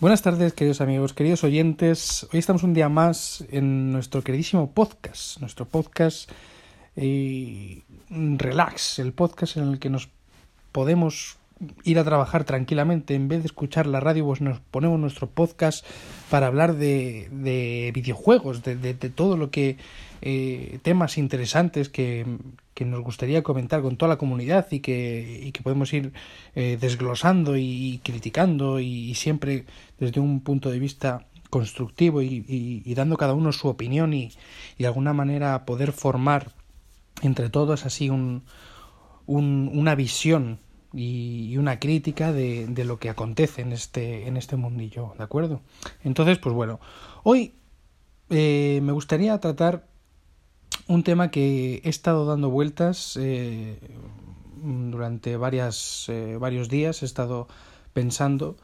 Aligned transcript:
Buenas 0.00 0.22
tardes, 0.22 0.54
queridos 0.54 0.80
amigos, 0.80 1.12
queridos 1.12 1.44
oyentes. 1.44 2.26
Hoy 2.32 2.38
estamos 2.38 2.62
un 2.62 2.72
día 2.72 2.88
más 2.88 3.44
en 3.50 3.92
nuestro 3.92 4.22
queridísimo 4.22 4.70
podcast, 4.72 5.38
nuestro 5.40 5.66
podcast 5.66 6.30
eh, 6.96 7.82
Relax, 8.08 8.98
el 8.98 9.12
podcast 9.12 9.58
en 9.58 9.68
el 9.68 9.78
que 9.78 9.90
nos 9.90 10.08
podemos 10.72 11.36
ir 11.84 11.98
a 11.98 12.04
trabajar 12.04 12.44
tranquilamente. 12.44 13.14
En 13.14 13.28
vez 13.28 13.40
de 13.40 13.48
escuchar 13.48 13.86
la 13.86 14.00
radio, 14.00 14.24
pues 14.24 14.40
nos 14.40 14.58
ponemos 14.60 14.98
nuestro 14.98 15.28
podcast 15.28 15.84
para 16.30 16.46
hablar 16.46 16.76
de, 16.76 17.28
de 17.30 17.92
videojuegos, 17.94 18.62
de, 18.62 18.76
de, 18.76 18.94
todo 19.10 19.36
lo 19.36 19.50
que. 19.50 19.76
Eh, 20.22 20.78
temas 20.82 21.18
interesantes 21.18 21.90
que, 21.90 22.24
que, 22.80 22.84
nos 22.86 23.02
gustaría 23.02 23.42
comentar 23.42 23.82
con 23.82 23.96
toda 23.96 24.08
la 24.08 24.18
comunidad 24.18 24.66
y 24.70 24.80
que, 24.80 25.40
y 25.44 25.52
que 25.52 25.62
podemos 25.62 25.92
ir 25.92 26.12
eh, 26.54 26.78
desglosando 26.80 27.56
y, 27.56 28.00
criticando 28.02 28.80
y, 28.80 29.14
siempre 29.14 29.66
desde 29.98 30.20
un 30.20 30.40
punto 30.40 30.70
de 30.70 30.78
vista 30.78 31.26
constructivo 31.50 32.22
y, 32.22 32.44
y 32.48 32.94
dando 32.94 33.16
cada 33.16 33.34
uno 33.34 33.52
su 33.52 33.68
opinión 33.68 34.14
y, 34.14 34.32
de 34.78 34.86
alguna 34.86 35.12
manera 35.12 35.64
poder 35.66 35.92
formar 35.92 36.52
entre 37.22 37.50
todos 37.50 37.84
así 37.84 38.08
un, 38.08 38.44
un, 39.26 39.70
una 39.72 39.94
visión 39.94 40.58
y, 40.92 41.56
una 41.56 41.78
crítica 41.78 42.32
de, 42.32 42.66
de, 42.66 42.84
lo 42.84 42.98
que 42.98 43.10
acontece 43.10 43.62
en 43.62 43.72
este, 43.72 44.26
en 44.26 44.36
este 44.36 44.56
mundillo, 44.56 45.14
¿de 45.16 45.24
acuerdo? 45.24 45.60
Entonces, 46.02 46.38
pues 46.38 46.54
bueno, 46.54 46.80
hoy 47.22 47.54
eh, 48.30 48.80
me 48.82 48.92
gustaría 48.92 49.38
tratar 49.38 49.86
un 50.90 51.04
tema 51.04 51.30
que 51.30 51.80
he 51.84 51.88
estado 51.88 52.26
dando 52.26 52.50
vueltas 52.50 53.16
eh, 53.20 53.78
durante 54.60 55.36
varias, 55.36 56.06
eh, 56.08 56.36
varios 56.36 56.68
días, 56.68 57.02
he 57.02 57.06
estado 57.06 57.46
pensando, 57.92 58.56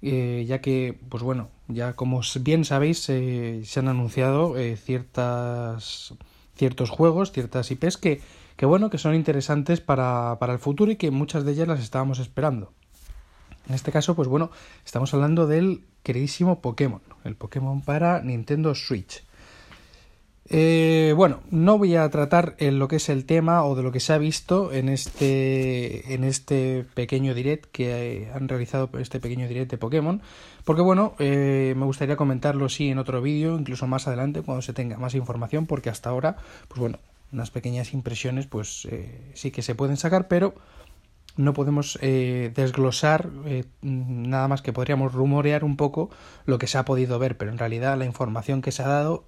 eh, 0.00 0.44
ya 0.46 0.60
que, 0.60 0.96
pues 1.08 1.24
bueno, 1.24 1.48
ya 1.66 1.94
como 1.94 2.20
bien 2.40 2.64
sabéis, 2.64 3.00
se 3.00 3.74
han 3.76 3.88
anunciado 3.88 4.54
ciertas, 4.76 6.14
ciertos 6.54 6.88
juegos, 6.90 7.32
ciertas 7.32 7.70
IPs 7.70 7.96
que 7.96 8.20
que 8.56 8.66
bueno, 8.66 8.90
que 8.90 8.98
son 8.98 9.14
interesantes 9.16 9.80
para, 9.80 10.36
para 10.38 10.52
el 10.52 10.60
futuro 10.60 10.92
y 10.92 10.96
que 10.96 11.10
muchas 11.10 11.44
de 11.44 11.50
ellas 11.50 11.66
las 11.66 11.80
estábamos 11.80 12.20
esperando. 12.20 12.72
En 13.68 13.74
este 13.74 13.90
caso, 13.90 14.14
pues 14.14 14.28
bueno, 14.28 14.52
estamos 14.84 15.14
hablando 15.14 15.48
del 15.48 15.84
queridísimo 16.04 16.60
Pokémon, 16.60 17.00
el 17.24 17.34
Pokémon 17.34 17.80
para 17.80 18.20
Nintendo 18.20 18.74
Switch. 18.76 19.24
Eh, 20.54 21.14
bueno, 21.16 21.40
no 21.50 21.78
voy 21.78 21.96
a 21.96 22.06
tratar 22.10 22.56
en 22.58 22.78
lo 22.78 22.86
que 22.86 22.96
es 22.96 23.08
el 23.08 23.24
tema 23.24 23.64
o 23.64 23.74
de 23.74 23.82
lo 23.82 23.90
que 23.90 24.00
se 24.00 24.12
ha 24.12 24.18
visto 24.18 24.70
en 24.70 24.90
este, 24.90 26.12
en 26.12 26.24
este 26.24 26.84
pequeño 26.92 27.32
direct 27.32 27.70
que 27.72 28.30
han 28.34 28.48
realizado 28.48 28.90
este 28.98 29.18
pequeño 29.18 29.48
direct 29.48 29.70
de 29.70 29.78
Pokémon, 29.78 30.20
porque 30.66 30.82
bueno, 30.82 31.14
eh, 31.18 31.72
me 31.74 31.86
gustaría 31.86 32.16
comentarlo 32.16 32.68
sí 32.68 32.90
en 32.90 32.98
otro 32.98 33.22
vídeo, 33.22 33.58
incluso 33.58 33.86
más 33.86 34.06
adelante 34.06 34.42
cuando 34.42 34.60
se 34.60 34.74
tenga 34.74 34.98
más 34.98 35.14
información, 35.14 35.64
porque 35.64 35.88
hasta 35.88 36.10
ahora, 36.10 36.36
pues 36.68 36.78
bueno, 36.78 36.98
unas 37.32 37.50
pequeñas 37.50 37.94
impresiones, 37.94 38.46
pues 38.46 38.86
eh, 38.90 39.32
sí 39.32 39.52
que 39.52 39.62
se 39.62 39.74
pueden 39.74 39.96
sacar, 39.96 40.28
pero 40.28 40.54
no 41.36 41.54
podemos 41.54 41.98
eh, 42.02 42.52
desglosar 42.54 43.30
eh, 43.46 43.64
nada 43.80 44.48
más 44.48 44.62
que 44.62 44.72
podríamos 44.72 45.12
rumorear 45.12 45.64
un 45.64 45.76
poco 45.76 46.10
lo 46.44 46.58
que 46.58 46.66
se 46.66 46.78
ha 46.78 46.84
podido 46.84 47.18
ver, 47.18 47.36
pero 47.36 47.50
en 47.50 47.58
realidad 47.58 47.96
la 47.96 48.04
información 48.04 48.60
que 48.60 48.72
se 48.72 48.82
ha 48.82 48.88
dado, 48.88 49.24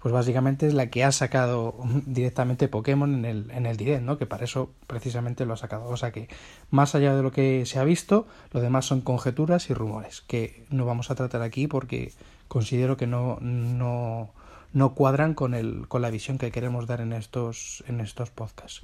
pues 0.00 0.12
básicamente 0.14 0.66
es 0.66 0.74
la 0.74 0.88
que 0.88 1.04
ha 1.04 1.12
sacado 1.12 1.76
directamente 2.06 2.68
Pokémon 2.68 3.14
en 3.14 3.24
el, 3.24 3.50
en 3.50 3.66
el 3.66 3.76
direct, 3.76 4.02
¿no? 4.02 4.18
Que 4.18 4.26
para 4.26 4.44
eso 4.44 4.70
precisamente 4.86 5.44
lo 5.44 5.54
ha 5.54 5.56
sacado. 5.56 5.88
O 5.88 5.96
sea 5.96 6.10
que 6.10 6.28
más 6.70 6.94
allá 6.94 7.14
de 7.14 7.22
lo 7.22 7.32
que 7.32 7.66
se 7.66 7.78
ha 7.78 7.84
visto, 7.84 8.26
lo 8.52 8.60
demás 8.60 8.86
son 8.86 9.02
conjeturas 9.02 9.70
y 9.70 9.74
rumores, 9.74 10.22
que 10.22 10.64
no 10.70 10.86
vamos 10.86 11.10
a 11.10 11.14
tratar 11.14 11.42
aquí 11.42 11.66
porque 11.66 12.12
considero 12.48 12.96
que 12.96 13.06
no, 13.06 13.38
no, 13.40 14.30
no 14.72 14.94
cuadran 14.94 15.34
con, 15.34 15.54
el, 15.54 15.86
con 15.86 16.02
la 16.02 16.10
visión 16.10 16.38
que 16.38 16.50
queremos 16.50 16.86
dar 16.86 17.00
en 17.00 17.12
estos, 17.12 17.84
en 17.86 18.00
estos 18.00 18.30
podcasts. 18.30 18.82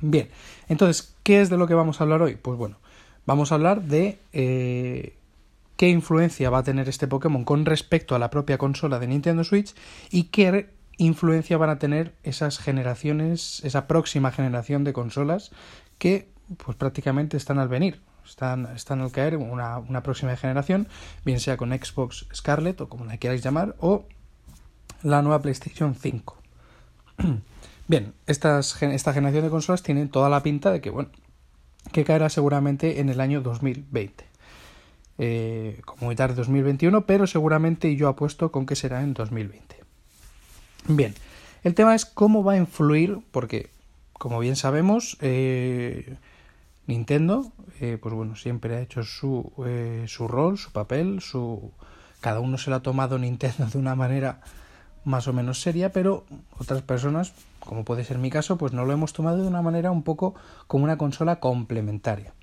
Bien, 0.00 0.30
entonces, 0.68 1.14
¿qué 1.24 1.40
es 1.40 1.50
de 1.50 1.58
lo 1.58 1.66
que 1.66 1.74
vamos 1.74 2.00
a 2.00 2.04
hablar 2.04 2.22
hoy? 2.22 2.36
Pues 2.36 2.56
bueno, 2.56 2.76
vamos 3.26 3.52
a 3.52 3.56
hablar 3.56 3.82
de 3.82 4.18
eh, 4.32 5.14
qué 5.80 5.88
influencia 5.88 6.50
va 6.50 6.58
a 6.58 6.62
tener 6.62 6.90
este 6.90 7.08
Pokémon 7.08 7.42
con 7.42 7.64
respecto 7.64 8.14
a 8.14 8.18
la 8.18 8.28
propia 8.28 8.58
consola 8.58 8.98
de 8.98 9.06
Nintendo 9.06 9.44
Switch 9.44 9.74
y 10.10 10.24
qué 10.24 10.74
influencia 10.98 11.56
van 11.56 11.70
a 11.70 11.78
tener 11.78 12.14
esas 12.22 12.58
generaciones, 12.58 13.62
esa 13.64 13.86
próxima 13.86 14.30
generación 14.30 14.84
de 14.84 14.92
consolas 14.92 15.52
que 15.96 16.28
pues 16.62 16.76
prácticamente 16.76 17.38
están 17.38 17.58
al 17.58 17.68
venir. 17.68 18.02
Están, 18.26 18.68
están 18.76 19.00
al 19.00 19.10
caer 19.10 19.38
una, 19.38 19.78
una 19.78 20.02
próxima 20.02 20.36
generación, 20.36 20.86
bien 21.24 21.40
sea 21.40 21.56
con 21.56 21.70
Xbox 21.70 22.26
Scarlet 22.34 22.78
o 22.82 22.90
como 22.90 23.06
la 23.06 23.16
queráis 23.16 23.42
llamar, 23.42 23.74
o 23.78 24.04
la 25.02 25.22
nueva 25.22 25.40
PlayStation 25.40 25.94
5. 25.94 26.36
Bien, 27.88 28.12
estas, 28.26 28.82
esta 28.82 29.14
generación 29.14 29.44
de 29.44 29.50
consolas 29.50 29.82
tiene 29.82 30.04
toda 30.08 30.28
la 30.28 30.42
pinta 30.42 30.72
de 30.72 30.82
que, 30.82 30.90
bueno, 30.90 31.08
que 31.90 32.04
caerá 32.04 32.28
seguramente 32.28 33.00
en 33.00 33.08
el 33.08 33.18
año 33.18 33.40
2020. 33.40 34.29
Eh, 35.18 35.80
como 35.84 36.06
muy 36.06 36.16
tarde 36.16 36.34
2021, 36.36 37.04
pero 37.06 37.26
seguramente 37.26 37.94
yo 37.94 38.08
apuesto 38.08 38.50
con 38.50 38.64
que 38.64 38.76
será 38.76 39.02
en 39.02 39.12
2020. 39.12 39.76
Bien, 40.88 41.14
el 41.62 41.74
tema 41.74 41.94
es 41.94 42.06
cómo 42.06 42.42
va 42.42 42.54
a 42.54 42.56
influir, 42.56 43.18
porque 43.30 43.70
como 44.12 44.38
bien 44.38 44.56
sabemos, 44.56 45.16
eh, 45.20 46.16
Nintendo, 46.86 47.52
eh, 47.80 47.98
pues 48.00 48.14
bueno, 48.14 48.36
siempre 48.36 48.76
ha 48.76 48.80
hecho 48.80 49.02
su, 49.02 49.52
eh, 49.66 50.04
su 50.08 50.28
rol, 50.28 50.58
su 50.58 50.72
papel, 50.72 51.20
su 51.20 51.70
cada 52.20 52.40
uno 52.40 52.58
se 52.58 52.70
lo 52.70 52.76
ha 52.76 52.82
tomado 52.82 53.18
Nintendo 53.18 53.66
de 53.66 53.78
una 53.78 53.94
manera 53.94 54.40
más 55.04 55.26
o 55.28 55.32
menos 55.32 55.60
seria, 55.62 55.92
pero 55.92 56.24
otras 56.58 56.82
personas, 56.82 57.32
como 57.60 57.84
puede 57.84 58.04
ser 58.04 58.18
mi 58.18 58.30
caso, 58.30 58.58
pues 58.58 58.72
no 58.72 58.84
lo 58.84 58.92
hemos 58.92 59.12
tomado 59.12 59.40
de 59.40 59.48
una 59.48 59.62
manera 59.62 59.90
un 59.90 60.02
poco 60.02 60.34
como 60.66 60.84
una 60.84 60.98
consola 60.98 61.40
complementaria. 61.40 62.34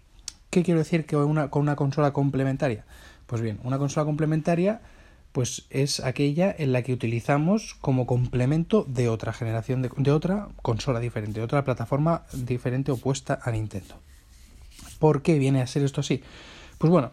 ¿Qué 0.57 0.63
quiero 0.63 0.79
decir 0.79 1.06
que 1.06 1.16
con 1.16 1.62
una 1.62 1.75
consola 1.75 2.13
complementaria? 2.13 2.84
Pues 3.28 3.44
bien, 3.44 3.59
una 3.63 3.78
consola 3.78 4.06
complementaria 4.07 4.81
pues 5.31 5.68
es 5.69 6.00
aquella 6.00 6.56
en 6.57 6.72
la 6.72 6.81
que 6.81 6.94
utilizamos 6.94 7.75
como 7.79 8.07
complemento 8.07 8.84
de 8.88 9.07
otra 9.07 9.34
generación 9.34 9.84
de, 9.84 9.91
de 9.95 10.12
otra 10.12 10.47
consola 10.63 11.00
diferente, 11.00 11.40
de 11.40 11.44
otra 11.44 11.63
plataforma 11.63 12.23
diferente 12.34 12.91
opuesta 12.91 13.38
a 13.44 13.51
Nintendo. 13.51 14.00
¿Por 14.97 15.22
qué 15.22 15.38
viene 15.38 15.62
a 15.62 15.68
ser 15.68 15.84
esto 15.84 16.01
así? 16.01 16.23
Pues 16.79 16.89
bueno, 16.89 17.12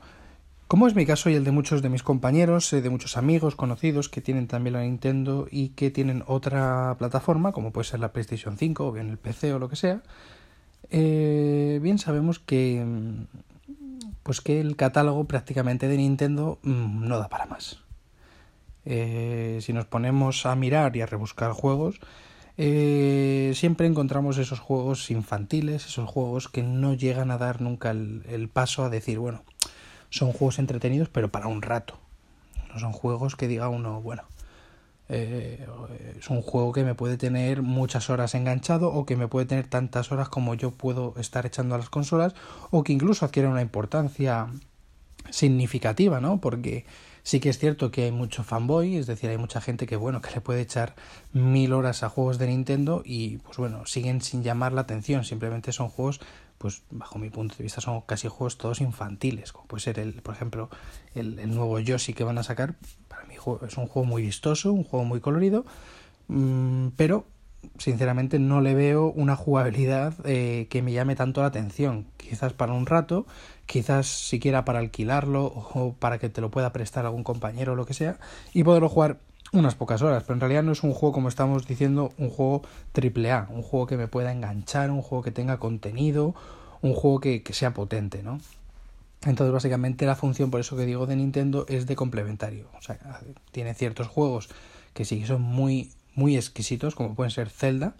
como 0.67 0.87
es 0.87 0.95
mi 0.95 1.05
caso 1.05 1.29
y 1.29 1.35
el 1.35 1.45
de 1.45 1.51
muchos 1.51 1.83
de 1.83 1.91
mis 1.91 2.03
compañeros, 2.03 2.73
eh, 2.73 2.81
de 2.81 2.89
muchos 2.89 3.19
amigos 3.19 3.57
conocidos 3.57 4.09
que 4.09 4.23
tienen 4.23 4.47
también 4.47 4.73
la 4.73 4.81
Nintendo 4.81 5.49
y 5.51 5.69
que 5.69 5.91
tienen 5.91 6.25
otra 6.27 6.97
plataforma, 6.99 7.53
como 7.53 7.73
puede 7.73 7.89
ser 7.89 8.01
la 8.01 8.11
PlayStation 8.11 8.57
5 8.57 8.87
o 8.87 8.93
bien 8.93 9.11
el 9.11 9.19
PC 9.19 9.53
o 9.53 9.59
lo 9.59 9.69
que 9.69 9.77
sea, 9.77 10.01
eh, 10.91 11.79
bien 11.83 11.99
sabemos 11.99 12.39
que 12.39 12.85
pues 14.23 14.41
que 14.41 14.61
el 14.61 14.77
catálogo 14.77 15.25
prácticamente 15.25 15.87
de 15.87 15.99
Nintendo 15.99 16.59
mmm, 16.63 17.07
no 17.07 17.19
da 17.19 17.29
para 17.29 17.47
más. 17.47 17.81
Eh, 18.87 19.59
si 19.63 19.73
nos 19.73 19.87
ponemos 19.87 20.47
a 20.47 20.55
mirar 20.57 20.97
y 20.97 21.03
a 21.03 21.07
rebuscar 21.07 21.53
juegos, 21.53 22.01
eh, 22.57 23.53
siempre 23.55 23.87
encontramos 23.87 24.39
esos 24.39 24.61
juegos 24.61 25.11
infantiles, 25.11 25.87
esos 25.87 26.09
juegos 26.09 26.49
que 26.49 26.63
no 26.63 26.95
llegan 26.95 27.31
a 27.31 27.39
dar 27.39 27.61
nunca 27.61 27.91
el, 27.91 28.23
el 28.29 28.49
paso 28.49 28.85
a 28.85 28.91
decir, 28.91 29.19
bueno, 29.19 29.43
son 30.11 30.33
juegos 30.33 30.59
entretenidos, 30.59 31.09
pero 31.09 31.29
para 31.31 31.47
un 31.47 31.63
rato. 31.63 31.99
No 32.73 32.79
son 32.79 32.93
juegos 32.93 33.37
que 33.37 33.49
diga 33.49 33.69
uno, 33.69 34.01
bueno, 34.01 34.23
eh, 35.09 35.67
es 36.19 36.31
un 36.31 36.41
juego 36.41 36.73
que 36.73 36.85
me 36.85 36.95
puede 36.95 37.17
tener 37.17 37.63
muchas 37.63 38.09
horas 38.09 38.35
enganchado 38.35 38.89
o 38.93 39.05
que 39.05 39.17
me 39.17 39.29
puede 39.29 39.47
tener 39.47 39.67
tantas 39.67 40.11
horas 40.13 40.29
como 40.29 40.55
yo 40.55 40.71
puedo 40.71 41.15
estar 41.19 41.45
echando 41.47 41.75
a 41.75 41.79
las 41.79 41.91
consolas 41.91 42.35
o 42.71 42.85
que 42.85 42.93
incluso 42.93 43.25
adquiere 43.27 43.49
una 43.49 43.63
importancia 43.63 44.49
significativa, 45.31 46.21
¿no? 46.21 46.41
Porque 46.41 46.87
sí 47.23 47.41
que 47.41 47.49
es 47.49 47.59
cierto 47.59 47.91
que 47.91 48.05
hay 48.05 48.13
mucho 48.13 48.45
fanboy, 48.45 48.97
es 48.97 49.07
decir, 49.07 49.31
hay 49.31 49.39
mucha 49.39 49.61
gente 49.61 49.87
que, 49.87 49.97
bueno, 49.97 50.23
que 50.23 50.31
le 50.31 50.41
puede 50.41 50.61
echar 50.61 50.95
mil 51.33 51.73
horas 51.73 52.03
a 52.03 52.09
juegos 52.09 52.39
de 52.39 52.47
Nintendo 52.47 53.03
y, 53.05 53.39
pues 53.39 53.59
bueno, 53.59 53.87
siguen 53.87 54.21
sin 54.21 54.43
llamar 54.43 54.73
la 54.73 54.83
atención, 54.83 55.25
simplemente 55.25 55.73
son 55.73 55.89
juegos 55.89 56.21
pues 56.59 56.83
bajo 56.91 57.19
mi 57.19 57.31
punto 57.31 57.57
de 57.57 57.65
vista 57.65 57.81
son 57.81 58.01
casi 58.03 58.29
juegos 58.29 58.57
todos 58.57 58.81
infantiles, 58.81 59.53
como 59.53 59.67
puede 59.67 59.83
ser 59.83 59.99
el, 59.99 60.15
por 60.23 60.35
ejemplo, 60.35 60.71
el, 61.15 61.39
el 61.39 61.55
nuevo 61.55 61.79
Yoshi 61.79 62.15
que 62.15 62.25
van 62.25 62.39
a 62.39 62.43
sacar, 62.43 62.77
es 63.67 63.77
un 63.77 63.87
juego 63.87 64.07
muy 64.07 64.23
vistoso, 64.23 64.73
un 64.73 64.85
juego 64.85 65.05
muy 65.05 65.21
colorido, 65.21 65.65
mmm, 66.29 66.89
pero 66.97 67.27
sinceramente 67.79 68.39
no 68.39 68.61
le 68.61 68.75
veo 68.75 69.11
una 69.11 69.37
jugabilidad 69.37 70.15
eh, 70.25 70.67
que 70.71 70.83
me 70.83 70.93
llame 70.93 71.17
tanto 71.17 71.41
la 71.41 71.49
atención. 71.49 72.07
Quizás 72.17 72.53
para 72.53 72.73
un 72.73 72.87
rato, 72.87 73.27
quizás 73.67 74.07
siquiera 74.07 74.65
para 74.65 74.79
alquilarlo 74.79 75.45
o 75.47 75.95
para 75.99 76.19
que 76.19 76.29
te 76.29 76.41
lo 76.41 76.51
pueda 76.51 76.73
prestar 76.73 77.07
algún 77.07 77.25
compañero 77.25 77.73
o 77.73 77.77
lo 77.77 77.87
que 77.87 77.95
sea 77.95 78.19
y 78.53 78.65
poderlo 78.65 78.89
jugar 78.89 79.19
unas 79.53 79.77
pocas 79.77 80.03
horas, 80.03 80.25
pero 80.25 80.35
en 80.35 80.41
realidad 80.41 80.65
no 80.65 80.73
es 80.73 80.83
un 80.83 80.93
juego, 80.93 81.13
como 81.13 81.29
estamos 81.29 81.67
diciendo, 81.67 82.13
un 82.19 82.29
juego 82.29 82.63
triple 82.93 83.31
A, 83.31 83.47
un 83.51 83.63
juego 83.63 83.87
que 83.87 83.97
me 83.97 84.09
pueda 84.09 84.33
enganchar, 84.33 84.91
un 84.91 85.01
juego 85.01 85.23
que 85.23 85.31
tenga 85.31 85.59
contenido, 85.59 86.35
un 86.83 86.93
juego 86.95 87.21
que 87.21 87.43
sea 87.53 87.73
potente, 87.73 88.23
¿no? 88.23 88.41
Entonces, 89.25 89.53
básicamente, 89.53 90.07
la 90.07 90.17
función, 90.17 90.51
por 90.51 90.61
eso 90.61 90.77
que 90.77 90.85
digo, 90.85 91.07
de 91.07 91.17
Nintendo 91.17 91.65
es 91.69 91.87
de 91.87 91.97
complementario. 91.97 92.69
O 92.79 92.83
sea, 92.83 92.99
tiene 93.53 93.75
ciertos 93.75 94.09
juegos 94.09 94.49
que 94.93 95.05
sí 95.05 95.25
son 95.27 95.43
muy, 95.43 95.93
muy 96.15 96.37
exquisitos, 96.37 96.95
como 96.95 97.15
pueden 97.15 97.31
ser 97.31 97.49
Zelda. 97.49 97.95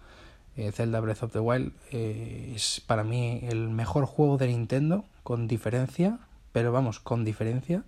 Eh, 0.57 0.71
Zelda 0.71 1.01
Breath 1.01 1.25
of 1.25 1.33
the 1.33 1.41
Wild 1.41 1.73
eh, 1.91 2.53
es 2.55 2.81
para 2.87 3.03
mí 3.03 3.41
el 3.43 3.71
mejor 3.71 4.07
juego 4.07 4.39
de 4.39 4.49
Nintendo, 4.49 5.05
con 5.23 5.49
diferencia, 5.49 6.19
pero 6.53 6.71
vamos, 6.73 7.01
con 7.01 7.25
diferencia. 7.25 7.83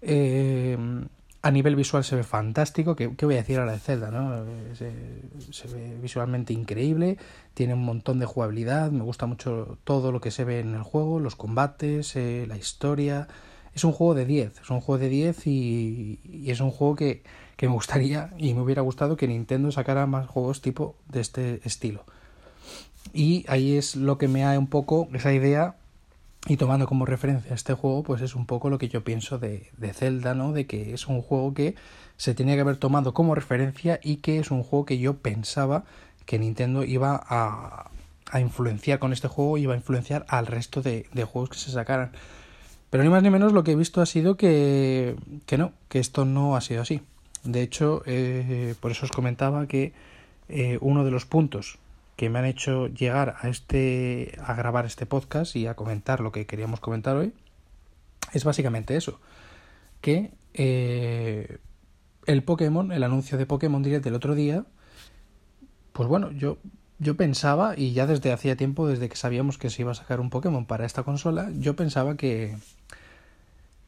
Eh, 0.00 0.78
a 1.42 1.50
nivel 1.50 1.74
visual 1.74 2.04
se 2.04 2.14
ve 2.14 2.22
fantástico. 2.22 2.94
¿Qué, 2.94 3.08
voy 3.08 3.34
a 3.34 3.38
decir 3.38 3.58
ahora 3.58 3.72
de 3.72 3.80
Zelda? 3.80 4.12
¿no? 4.12 4.44
Se, 4.74 4.92
se, 5.50 5.68
ve 5.68 5.98
visualmente 6.00 6.52
increíble. 6.52 7.18
Tiene 7.54 7.74
un 7.74 7.84
montón 7.84 8.20
de 8.20 8.26
jugabilidad. 8.26 8.92
Me 8.92 9.02
gusta 9.02 9.26
mucho 9.26 9.76
todo 9.82 10.12
lo 10.12 10.20
que 10.20 10.30
se 10.30 10.44
ve 10.44 10.60
en 10.60 10.74
el 10.74 10.82
juego, 10.82 11.18
los 11.18 11.34
combates, 11.34 12.14
eh, 12.14 12.46
la 12.48 12.56
historia. 12.56 13.26
Es 13.74 13.82
un 13.82 13.90
juego 13.90 14.14
de 14.14 14.24
10. 14.24 14.60
Es 14.60 14.70
un 14.70 14.80
juego 14.80 15.00
de 15.00 15.08
10 15.08 15.46
y, 15.48 16.20
y 16.22 16.50
es 16.52 16.60
un 16.60 16.70
juego 16.70 16.94
que, 16.94 17.24
que, 17.56 17.66
me 17.66 17.74
gustaría 17.74 18.30
y 18.38 18.54
me 18.54 18.60
hubiera 18.60 18.82
gustado 18.82 19.16
que 19.16 19.26
Nintendo 19.26 19.72
sacara 19.72 20.06
más 20.06 20.28
juegos 20.28 20.60
tipo 20.60 20.94
de 21.08 21.20
este 21.20 21.60
estilo. 21.64 22.04
Y 23.12 23.44
ahí 23.48 23.76
es 23.76 23.96
lo 23.96 24.16
que 24.16 24.28
me 24.28 24.42
da 24.42 24.56
un 24.56 24.68
poco 24.68 25.08
esa 25.12 25.32
idea 25.32 25.74
y 26.48 26.56
tomando 26.56 26.86
como 26.86 27.06
referencia 27.06 27.54
este 27.54 27.74
juego, 27.74 28.02
pues 28.02 28.20
es 28.20 28.34
un 28.34 28.46
poco 28.46 28.68
lo 28.68 28.78
que 28.78 28.88
yo 28.88 29.04
pienso 29.04 29.38
de, 29.38 29.70
de 29.76 29.92
Zelda, 29.92 30.34
¿no? 30.34 30.52
De 30.52 30.66
que 30.66 30.92
es 30.92 31.06
un 31.06 31.22
juego 31.22 31.54
que 31.54 31.76
se 32.16 32.34
tenía 32.34 32.54
que 32.54 32.62
haber 32.62 32.76
tomado 32.76 33.14
como 33.14 33.34
referencia 33.34 34.00
y 34.02 34.16
que 34.16 34.38
es 34.38 34.50
un 34.50 34.62
juego 34.62 34.84
que 34.84 34.98
yo 34.98 35.18
pensaba 35.18 35.84
que 36.26 36.38
Nintendo 36.38 36.84
iba 36.84 37.22
a, 37.28 37.90
a 38.30 38.40
influenciar 38.40 38.98
con 38.98 39.12
este 39.12 39.28
juego, 39.28 39.58
iba 39.58 39.74
a 39.74 39.76
influenciar 39.76 40.24
al 40.28 40.46
resto 40.46 40.82
de, 40.82 41.06
de, 41.12 41.24
juegos 41.24 41.50
que 41.50 41.58
se 41.58 41.70
sacaran. 41.70 42.12
Pero 42.90 43.04
ni 43.04 43.10
más 43.10 43.22
ni 43.22 43.30
menos 43.30 43.52
lo 43.52 43.64
que 43.64 43.72
he 43.72 43.76
visto 43.76 44.00
ha 44.00 44.06
sido 44.06 44.36
que, 44.36 45.16
que 45.46 45.58
no, 45.58 45.72
que 45.88 45.98
esto 45.98 46.24
no 46.24 46.56
ha 46.56 46.60
sido 46.60 46.82
así. 46.82 47.02
De 47.44 47.62
hecho, 47.62 48.02
eh, 48.06 48.74
por 48.80 48.90
eso 48.90 49.06
os 49.06 49.12
comentaba 49.12 49.66
que 49.66 49.92
eh, 50.48 50.78
uno 50.80 51.04
de 51.04 51.10
los 51.10 51.24
puntos 51.24 51.78
que 52.16 52.30
me 52.30 52.38
han 52.38 52.44
hecho 52.44 52.88
llegar 52.88 53.36
a 53.40 53.48
este 53.48 54.38
a 54.44 54.54
grabar 54.54 54.86
este 54.86 55.06
podcast 55.06 55.56
y 55.56 55.66
a 55.66 55.74
comentar 55.74 56.20
lo 56.20 56.32
que 56.32 56.46
queríamos 56.46 56.80
comentar 56.80 57.16
hoy 57.16 57.32
es 58.32 58.44
básicamente 58.44 58.96
eso 58.96 59.20
que 60.00 60.32
eh, 60.54 61.58
el 62.26 62.42
Pokémon 62.42 62.92
el 62.92 63.02
anuncio 63.02 63.38
de 63.38 63.46
Pokémon 63.46 63.82
Direct 63.82 64.04
del 64.04 64.14
otro 64.14 64.34
día 64.34 64.64
pues 65.92 66.08
bueno 66.08 66.30
yo 66.32 66.58
yo 66.98 67.16
pensaba 67.16 67.74
y 67.76 67.92
ya 67.92 68.06
desde 68.06 68.32
hacía 68.32 68.56
tiempo 68.56 68.86
desde 68.86 69.08
que 69.08 69.16
sabíamos 69.16 69.58
que 69.58 69.70
se 69.70 69.82
iba 69.82 69.92
a 69.92 69.94
sacar 69.94 70.20
un 70.20 70.30
Pokémon 70.30 70.66
para 70.66 70.86
esta 70.86 71.02
consola 71.02 71.50
yo 71.58 71.74
pensaba 71.76 72.16
que 72.16 72.56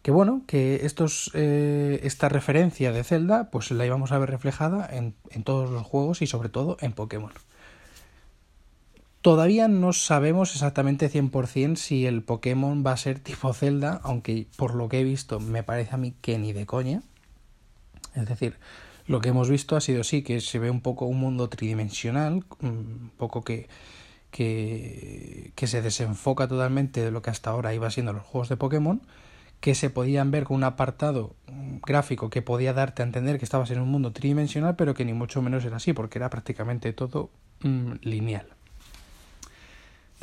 que 0.04 0.10
bueno, 0.10 0.42
que 0.46 0.84
estos, 0.84 1.30
eh, 1.32 2.00
esta 2.02 2.28
referencia 2.28 2.92
de 2.92 3.02
Zelda, 3.04 3.48
pues 3.50 3.70
la 3.70 3.86
íbamos 3.86 4.12
a 4.12 4.18
ver 4.18 4.28
reflejada 4.28 4.86
en, 4.92 5.14
en 5.30 5.44
todos 5.44 5.70
los 5.70 5.82
juegos 5.82 6.20
y 6.20 6.26
sobre 6.26 6.50
todo 6.50 6.76
en 6.80 6.92
Pokémon. 6.92 7.32
Todavía 9.24 9.68
no 9.68 9.94
sabemos 9.94 10.52
exactamente 10.52 11.10
100% 11.10 11.76
si 11.76 12.04
el 12.04 12.22
Pokémon 12.22 12.84
va 12.86 12.92
a 12.92 12.98
ser 12.98 13.20
tipo 13.20 13.54
Zelda, 13.54 13.98
aunque 14.02 14.48
por 14.58 14.74
lo 14.74 14.90
que 14.90 15.00
he 15.00 15.02
visto 15.02 15.40
me 15.40 15.62
parece 15.62 15.94
a 15.94 15.96
mí 15.96 16.12
que 16.20 16.38
ni 16.38 16.52
de 16.52 16.66
coña. 16.66 17.02
Es 18.14 18.26
decir, 18.26 18.58
lo 19.06 19.22
que 19.22 19.30
hemos 19.30 19.48
visto 19.48 19.76
ha 19.76 19.80
sido 19.80 20.04
sí 20.04 20.20
que 20.20 20.42
se 20.42 20.58
ve 20.58 20.68
un 20.68 20.82
poco 20.82 21.06
un 21.06 21.20
mundo 21.20 21.48
tridimensional, 21.48 22.44
un 22.60 23.12
poco 23.16 23.42
que, 23.42 23.66
que, 24.30 25.54
se 25.56 25.80
desenfoca 25.80 26.46
totalmente 26.46 27.02
de 27.02 27.10
lo 27.10 27.22
que 27.22 27.30
hasta 27.30 27.48
ahora 27.48 27.72
iba 27.72 27.90
siendo 27.90 28.12
los 28.12 28.24
juegos 28.24 28.50
de 28.50 28.58
Pokémon, 28.58 29.00
que 29.60 29.74
se 29.74 29.88
podían 29.88 30.32
ver 30.32 30.44
con 30.44 30.56
un 30.56 30.64
apartado 30.64 31.34
gráfico 31.82 32.28
que 32.28 32.42
podía 32.42 32.74
darte 32.74 33.00
a 33.00 33.06
entender 33.06 33.38
que 33.38 33.46
estabas 33.46 33.70
en 33.70 33.80
un 33.80 33.88
mundo 33.88 34.12
tridimensional, 34.12 34.76
pero 34.76 34.92
que 34.92 35.06
ni 35.06 35.14
mucho 35.14 35.40
menos 35.40 35.64
era 35.64 35.78
así, 35.78 35.94
porque 35.94 36.18
era 36.18 36.28
prácticamente 36.28 36.92
todo 36.92 37.30
mmm, 37.62 37.92
lineal. 38.02 38.53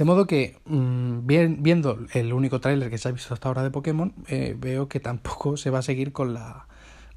De 0.02 0.06
modo 0.06 0.26
que, 0.26 0.58
bien, 0.66 1.62
viendo 1.62 2.00
el 2.16 2.34
único 2.34 2.60
tráiler 2.60 2.90
que 2.90 2.98
se 2.98 3.08
ha 3.08 3.12
visto 3.12 3.36
hasta 3.36 3.50
ahora 3.50 3.62
de 3.62 3.70
Pokémon, 3.70 4.16
eh, 4.30 4.56
veo 4.58 4.88
que 4.88 5.00
tampoco 5.00 5.58
se 5.58 5.70
va 5.70 5.78
a 5.78 5.82
seguir 5.84 6.12
con 6.12 6.34
la, 6.34 6.66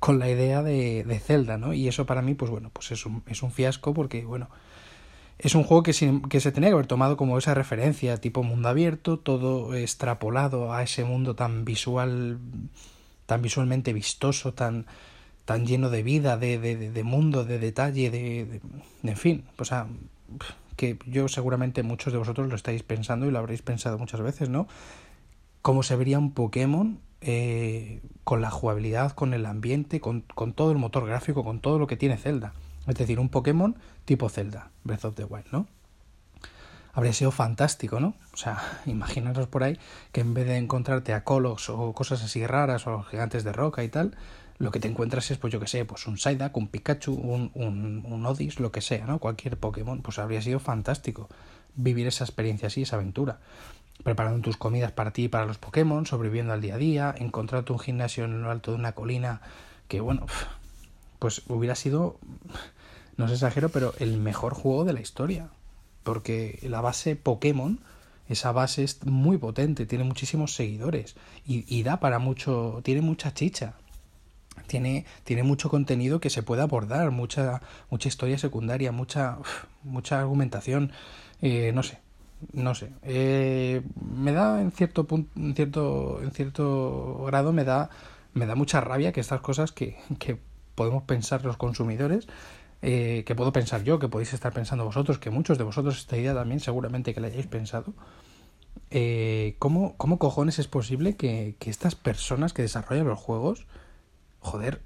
con 0.01 0.19
la 0.19 0.29
idea 0.29 0.63
de, 0.63 1.19
Zelda, 1.25 1.57
¿no? 1.57 1.73
Y 1.73 1.89
eso 1.89 2.05
para 2.05 2.21
mí, 2.21 2.35
pues 2.35 2.51
bueno, 2.51 2.69
pues 2.75 2.93
es 2.93 3.07
un, 3.07 3.23
es 3.27 3.43
un 3.43 3.53
fiasco 3.53 3.95
porque, 3.95 4.27
bueno, 4.27 4.51
es 5.39 5.55
un 5.55 5.65
juego 5.65 5.83
que, 5.83 5.95
se 5.95 6.53
tenía 6.53 6.69
que 6.69 6.75
haber 6.75 6.87
tomado 6.87 7.17
como 7.17 7.39
esa 7.39 7.55
referencia, 7.55 8.19
tipo 8.19 8.43
mundo 8.43 8.69
abierto, 8.69 9.19
todo 9.19 9.75
extrapolado 9.75 10.75
a 10.75 10.83
ese 10.83 11.05
mundo 11.05 11.35
tan 11.35 11.65
visual, 11.65 12.39
tan 13.25 13.41
visualmente 13.41 13.95
vistoso, 13.95 14.53
tan, 14.53 14.85
tan 15.47 15.65
lleno 15.65 15.89
de 15.89 16.03
vida, 16.03 16.37
de, 16.37 16.59
de, 16.59 17.03
mundo, 17.03 17.47
de 17.47 17.59
detalle, 17.59 18.11
de, 18.11 18.45
de, 18.45 19.11
en 19.11 19.17
fin, 19.17 19.45
o 19.57 19.65
sea, 19.65 19.87
que 20.77 20.99
yo 21.07 21.29
seguramente 21.29 21.83
muchos 21.83 22.13
de 22.13 22.19
vosotros 22.19 22.49
lo 22.49 22.55
estáis 22.55 22.83
pensando 22.83 23.27
y 23.27 23.31
lo 23.31 23.39
habréis 23.39 23.63
pensado 23.63 23.99
muchas 23.99 24.21
veces, 24.21 24.49
¿no? 24.49 24.67
Cómo 25.63 25.83
se 25.83 25.97
vería 25.97 26.19
un 26.19 26.33
Pokémon 26.33 27.01
eh, 27.21 28.01
con 28.23 28.43
la 28.43 28.51
jugabilidad, 28.51 29.13
con 29.13 29.33
el 29.35 29.47
ambiente, 29.47 30.01
con, 30.01 30.21
con, 30.21 30.53
todo 30.53 30.73
el 30.73 30.79
motor 30.79 31.07
gráfico, 31.07 31.45
con 31.45 31.61
todo 31.61 31.79
lo 31.79 31.87
que 31.87 31.97
tiene 31.97 32.17
Zelda. 32.17 32.53
Es 32.87 32.97
decir, 32.97 33.19
un 33.19 33.31
Pokémon 33.31 33.77
tipo 34.05 34.29
Zelda, 34.29 34.71
Breath 34.83 35.07
of 35.07 35.15
the 35.15 35.25
Wild, 35.25 35.47
¿no? 35.51 35.67
Habría 36.93 37.13
sido 37.13 37.33
fantástico, 37.33 37.99
¿no? 37.99 38.15
O 38.33 38.37
sea, 38.37 38.63
imaginaros 38.87 39.49
por 39.49 39.65
ahí 39.65 39.79
que 40.13 40.21
en 40.21 40.35
vez 40.35 40.47
de 40.47 40.59
encontrarte 40.59 41.13
a 41.13 41.25
Colos 41.25 41.71
o 41.71 41.93
cosas 41.93 42.23
así 42.23 42.47
raras 42.47 42.87
o 42.87 43.03
gigantes 43.03 43.43
de 43.43 43.53
roca 43.53 43.83
y 43.85 43.89
tal, 43.89 44.17
lo 44.59 44.71
que 44.71 44.81
te 44.81 44.89
encuentras 44.89 45.31
es, 45.31 45.39
pues 45.39 45.53
yo 45.53 45.61
que 45.61 45.67
sé, 45.67 45.85
pues 45.85 46.07
un 46.07 46.17
Psyduck, 46.17 46.57
un 46.57 46.69
Pikachu, 46.69 47.13
un, 47.13 47.51
un, 47.55 48.05
un 48.07 48.27
Odis, 48.27 48.61
lo 48.61 48.71
que 48.71 48.81
sea, 48.81 49.05
¿no? 49.07 49.19
Cualquier 49.19 49.57
Pokémon, 49.57 50.01
pues 50.01 50.19
habría 50.19 50.43
sido 50.43 50.61
fantástico 50.61 51.29
vivir 51.75 52.07
esa 52.07 52.25
experiencia 52.25 52.69
así, 52.69 52.83
esa 52.83 52.97
aventura. 52.97 53.41
Preparando 54.03 54.43
tus 54.43 54.57
comidas 54.57 54.93
para 54.93 55.13
ti 55.13 55.25
y 55.25 55.29
para 55.29 55.47
los 55.47 55.59
Pokémon, 55.59 56.07
sobreviviendo 56.07 56.53
al 56.53 56.61
día 56.61 56.75
a 56.75 56.79
día, 56.79 57.15
encontrarte 57.19 57.73
un 57.73 57.79
gimnasio 57.79 58.25
en 58.25 58.43
lo 58.43 58.51
alto 58.51 58.71
de 58.71 58.79
una 58.79 58.93
colina, 58.93 59.41
que 59.89 60.01
bueno, 60.01 60.27
pues 61.19 61.43
hubiera 61.49 61.75
sido, 61.75 62.19
no 63.17 63.27
se 63.27 63.35
exagero, 63.35 63.71
pero 63.71 63.93
el 63.99 64.19
mejor 64.19 64.55
juego 64.55 64.85
de 64.85 64.93
la 64.93 65.01
historia. 65.01 65.49
Porque 66.05 66.61
la 66.63 66.81
base 66.81 67.17
Pokémon, 67.17 67.81
esa 68.29 68.53
base 68.53 68.85
es 68.85 69.05
muy 69.05 69.39
potente, 69.39 69.87
tiene 69.87 70.05
muchísimos 70.05 70.55
seguidores 70.55 71.17
y, 71.47 71.65
y 71.67 71.83
da 71.83 71.99
para 71.99 72.19
mucho, 72.19 72.83
tiene 72.85 73.01
mucha 73.01 73.33
chicha 73.33 73.75
tiene, 74.67 75.05
tiene 75.25 75.43
mucho 75.43 75.69
contenido 75.71 76.21
que 76.21 76.31
se 76.31 76.43
puede 76.43 76.63
abordar, 76.63 77.11
mucha, 77.11 77.63
mucha 77.91 78.09
historia 78.09 78.39
secundaria, 78.39 78.93
mucha, 78.93 79.39
mucha 79.83 80.21
argumentación, 80.21 80.93
eh, 81.43 81.73
no 81.75 81.83
sé, 81.83 81.99
no 82.53 82.75
sé. 82.75 82.91
Eh, 83.03 83.83
me 84.15 84.33
da 84.33 84.61
en 84.61 84.73
cierto 84.73 85.05
punto, 85.05 85.31
en 85.39 85.55
cierto, 85.55 86.21
en 86.23 86.31
cierto 86.33 87.25
grado 87.27 87.53
me 87.53 87.65
da, 87.65 87.91
me 88.33 88.47
da 88.47 88.55
mucha 88.55 88.81
rabia 88.81 89.13
que 89.13 89.21
estas 89.21 89.41
cosas 89.41 89.73
que, 89.73 89.97
que 90.19 90.39
podemos 90.75 91.05
pensar 91.05 91.45
los 91.45 91.57
consumidores, 91.57 92.27
eh, 92.83 93.25
que 93.27 93.35
puedo 93.35 93.53
pensar 93.53 93.83
yo, 93.85 93.99
que 93.99 94.09
podéis 94.09 94.35
estar 94.35 94.53
pensando 94.53 94.85
vosotros, 94.85 95.19
que 95.19 95.31
muchos 95.31 95.59
de 95.59 95.65
vosotros 95.65 95.99
esta 95.99 96.17
idea 96.17 96.35
también 96.35 96.61
seguramente 96.61 97.15
que 97.15 97.21
la 97.21 97.29
hayáis 97.29 97.47
pensado. 97.47 97.95
Eh, 98.91 99.57
¿cómo, 99.59 99.97
¿Cómo 99.97 100.19
cojones 100.19 100.59
es 100.59 100.69
posible 100.69 101.17
que, 101.17 101.57
que 101.59 101.71
estas 101.71 101.95
personas 101.95 102.53
que 102.53 102.63
desarrollan 102.63 103.07
los 103.07 103.19
juegos 103.19 103.67
joder, 104.45 104.83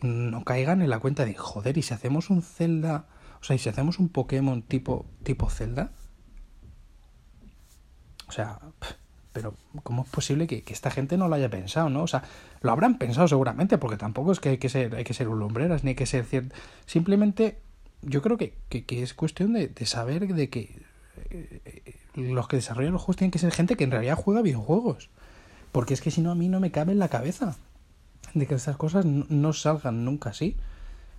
no 0.00 0.42
caigan 0.42 0.82
en 0.82 0.90
la 0.90 0.98
cuenta 0.98 1.24
de, 1.24 1.34
joder, 1.34 1.76
¿y 1.76 1.82
si 1.82 1.94
hacemos 1.94 2.30
un 2.30 2.42
Zelda, 2.42 3.06
o 3.40 3.44
sea, 3.44 3.54
¿y 3.54 3.58
si 3.58 3.68
hacemos 3.68 3.98
un 3.98 4.08
Pokémon 4.08 4.62
tipo, 4.62 5.06
tipo 5.22 5.50
Zelda? 5.50 5.92
O 8.26 8.32
sea, 8.32 8.58
pero 9.32 9.54
¿cómo 9.82 10.02
es 10.02 10.08
posible 10.08 10.46
que, 10.46 10.62
que, 10.62 10.72
esta 10.72 10.90
gente 10.90 11.18
no 11.18 11.28
lo 11.28 11.34
haya 11.34 11.50
pensado, 11.50 11.90
no? 11.90 12.02
O 12.02 12.06
sea, 12.06 12.24
lo 12.62 12.72
habrán 12.72 12.96
pensado 12.96 13.28
seguramente, 13.28 13.76
porque 13.76 13.98
tampoco 13.98 14.32
es 14.32 14.40
que 14.40 14.48
hay 14.48 14.58
que 14.58 14.70
ser, 14.70 14.94
hay 14.94 15.04
que 15.04 15.14
ser 15.14 15.26
lumbreras, 15.26 15.84
ni 15.84 15.90
hay 15.90 15.94
que 15.94 16.06
ser 16.06 16.24
cierto. 16.24 16.54
Simplemente, 16.86 17.58
yo 18.00 18.22
creo 18.22 18.38
que, 18.38 18.56
que, 18.70 18.86
que 18.86 19.02
es 19.02 19.12
cuestión 19.12 19.52
de, 19.52 19.68
de, 19.68 19.86
saber 19.86 20.26
de 20.26 20.48
que 20.48 20.82
eh, 21.30 21.96
los 22.14 22.48
que 22.48 22.56
desarrollan 22.56 22.92
los 22.92 23.02
juegos 23.02 23.16
tienen 23.16 23.30
que 23.30 23.38
ser 23.38 23.52
gente 23.52 23.76
que 23.76 23.84
en 23.84 23.90
realidad 23.90 24.16
juega 24.16 24.40
videojuegos. 24.40 25.10
Porque 25.70 25.92
es 25.92 26.00
que 26.00 26.10
si 26.10 26.22
no, 26.22 26.30
a 26.30 26.34
mí 26.34 26.48
no 26.48 26.60
me 26.60 26.70
cabe 26.70 26.92
en 26.92 26.98
la 26.98 27.08
cabeza 27.08 27.56
de 28.34 28.46
que 28.46 28.54
estas 28.54 28.76
cosas 28.76 29.04
no 29.04 29.52
salgan 29.52 30.04
nunca 30.04 30.30
así. 30.30 30.56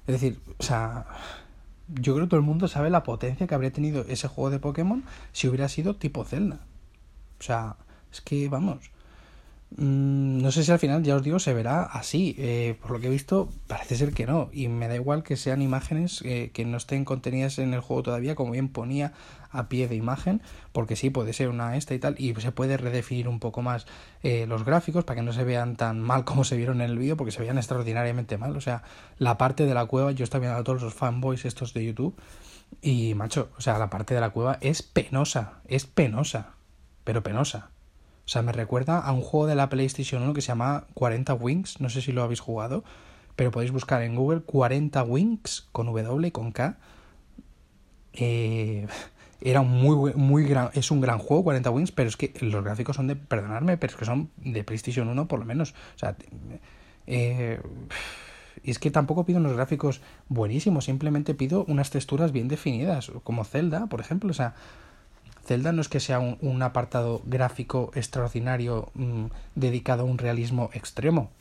Es 0.08 0.14
decir, 0.14 0.40
o 0.58 0.64
sea, 0.64 1.06
yo 1.88 2.14
creo 2.14 2.26
que 2.26 2.32
todo 2.32 2.40
el 2.40 2.46
mundo 2.46 2.68
sabe 2.68 2.90
la 2.90 3.04
potencia 3.04 3.48
que 3.48 3.56
habría 3.56 3.72
tenido 3.72 4.06
ese 4.08 4.28
juego 4.28 4.50
de 4.50 4.60
Pokémon 4.60 5.04
si 5.32 5.48
hubiera 5.48 5.70
sido 5.70 5.96
tipo 5.96 6.24
Zelda. 6.26 6.60
O 7.40 7.44
sea, 7.44 7.76
es 8.12 8.22
que, 8.22 8.50
vamos, 8.50 8.92
no 9.76 10.52
sé 10.52 10.64
si 10.64 10.72
al 10.72 10.80
final, 10.80 11.04
ya 11.04 11.16
os 11.16 11.24
digo, 11.24 11.40
se 11.40 11.54
verá 11.54 11.84
así. 11.84 12.36
Eh, 12.38 12.78
por 12.82 12.92
lo 12.92 13.00
que 13.00 13.08
he 13.08 13.10
visto, 13.10 13.50
parece 13.68 13.96
ser 13.96 14.14
que 14.14 14.26
no. 14.26 14.50
Y 14.52 14.68
me 14.68 14.88
da 14.88 14.96
igual 14.96 15.24
que 15.24 15.36
sean 15.36 15.62
imágenes 15.62 16.22
eh, 16.26 16.52
que 16.54 16.66
no 16.66 16.78
estén 16.78 17.06
contenidas 17.06 17.58
en 17.60 17.74
el 17.74 17.80
juego 17.80 18.04
todavía, 18.04 18.36
como 18.36 18.52
bien 18.52 18.70
ponía 18.70 19.14
a 19.50 19.70
pie 19.70 19.88
de 19.88 19.96
imagen, 19.96 20.42
porque 20.72 20.96
sí, 20.96 21.10
puede 21.10 21.34
ser 21.34 21.50
una 21.50 21.78
esta 21.78 21.94
y 21.94 22.00
tal, 22.00 22.16
y 22.18 22.34
se 22.36 22.52
puede 22.52 22.78
redefinir 22.78 23.28
un 23.28 23.40
poco 23.40 23.62
más 23.62 23.86
eh, 24.24 24.46
los 24.48 24.66
gráficos 24.66 25.06
para 25.06 25.18
que 25.20 25.26
no 25.26 25.32
se 25.32 25.44
vean 25.44 25.76
tan 25.76 26.02
mal 26.02 26.24
como 26.26 26.44
se 26.44 26.58
vieron 26.58 26.82
en 26.82 26.90
el 26.90 26.98
vídeo, 26.98 27.18
porque 27.18 27.32
se 27.32 27.40
veían 27.40 27.58
extraordinariamente 27.58 28.38
mal. 28.38 28.56
O 28.56 28.62
sea, 28.62 28.84
la 29.18 29.38
parte 29.38 29.66
de 29.66 29.74
la 29.74 29.86
cueva, 29.86 30.12
yo 30.12 30.24
estaba 30.24 30.42
viendo 30.42 30.60
a 30.60 30.64
todos 30.64 30.82
los 30.82 30.94
fanboys 30.94 31.46
estos 31.46 31.74
de 31.74 31.86
YouTube, 31.86 32.16
y 32.82 33.14
macho, 33.14 33.50
o 33.58 33.62
sea, 33.62 33.78
la 33.78 33.90
parte 33.90 34.14
de 34.14 34.22
la 34.22 34.32
cueva 34.32 34.58
es 34.62 34.82
penosa, 34.82 35.62
es 35.68 35.86
penosa, 35.86 36.54
pero 37.04 37.24
penosa. 37.24 37.73
O 38.26 38.30
sea, 38.30 38.42
me 38.42 38.52
recuerda 38.52 39.00
a 39.00 39.12
un 39.12 39.22
juego 39.22 39.48
de 39.48 39.56
la 39.56 39.70
PlayStation 39.70 40.24
1 40.24 40.34
que 40.34 40.42
se 40.42 40.48
llama 40.48 40.88
40 40.94 41.34
Wings, 41.34 41.82
no 41.82 41.90
sé 41.90 42.02
si 42.02 42.12
lo 42.12 42.24
habéis 42.24 42.40
jugado, 42.40 42.84
pero 43.36 43.52
podéis 43.52 43.72
buscar 43.72 44.02
en 44.02 44.16
Google 44.16 44.42
40 44.42 45.04
Wings 45.04 45.68
con 45.72 45.88
W 45.88 46.28
y 46.28 46.32
con 46.32 46.52
K. 46.52 46.78
Eh, 48.14 48.88
era 49.42 49.60
un 49.60 49.72
muy 49.72 50.14
muy 50.14 50.46
gran 50.46 50.70
es 50.74 50.90
un 50.90 51.02
gran 51.02 51.20
juego 51.20 51.44
40 51.44 51.70
Wings, 51.70 51.92
pero 51.92 52.08
es 52.08 52.16
que 52.16 52.34
los 52.40 52.64
gráficos 52.64 52.96
son 52.96 53.08
de 53.08 53.18
perdonadme, 53.18 53.78
pero 53.78 53.92
es 53.92 53.98
que 53.98 54.06
son 54.06 54.30
de 54.38 54.64
PlayStation 54.64 55.08
1 55.10 55.28
por 55.28 55.40
lo 55.40 55.46
menos. 55.46 55.72
O 55.96 56.00
sea, 56.00 56.16
eh, 57.08 57.60
y 58.64 58.72
es 58.72 58.80
que 58.80 58.92
tampoco 58.92 59.26
pido 59.26 59.40
unos 59.40 59.54
gráficos 59.54 60.02
buenísimos, 60.30 60.86
simplemente 60.86 61.34
pido 61.34 61.66
unas 61.68 61.90
texturas 61.90 62.32
bien 62.32 62.48
definidas, 62.48 63.12
como 63.24 63.44
Zelda, 63.44 63.88
por 63.88 64.00
ejemplo, 64.00 64.32
o 64.32 64.34
sea, 64.34 64.56
Zelda 65.46 65.72
no 65.72 65.82
es 65.82 65.90
que 65.90 66.00
sea 66.00 66.20
un, 66.20 66.62
apartado 66.62 67.22
gráfico 67.26 67.92
extraordinario 67.96 68.90
mm, 68.94 69.26
dedicado 69.56 70.04
a 70.04 70.06
un 70.06 70.18
realismo 70.18 70.70
extremo. 70.74 71.32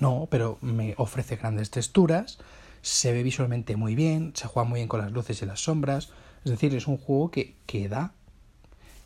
No, 0.00 0.28
pero 0.30 0.58
me 0.60 0.94
ofrece 0.98 1.36
grandes 1.36 1.70
texturas, 1.70 2.38
se 2.82 3.12
ve 3.12 3.22
visualmente 3.22 3.76
muy 3.76 3.94
bien, 3.94 4.32
se 4.34 4.46
juega 4.46 4.68
muy 4.68 4.80
bien 4.80 4.88
con 4.88 5.00
las 5.00 5.12
luces 5.12 5.40
y 5.40 5.46
las 5.46 5.60
sombras. 5.60 6.10
Es 6.44 6.50
decir, 6.50 6.74
es 6.74 6.86
un 6.86 6.98
juego 6.98 7.30
que, 7.30 7.54
que 7.66 7.88
da 7.88 8.12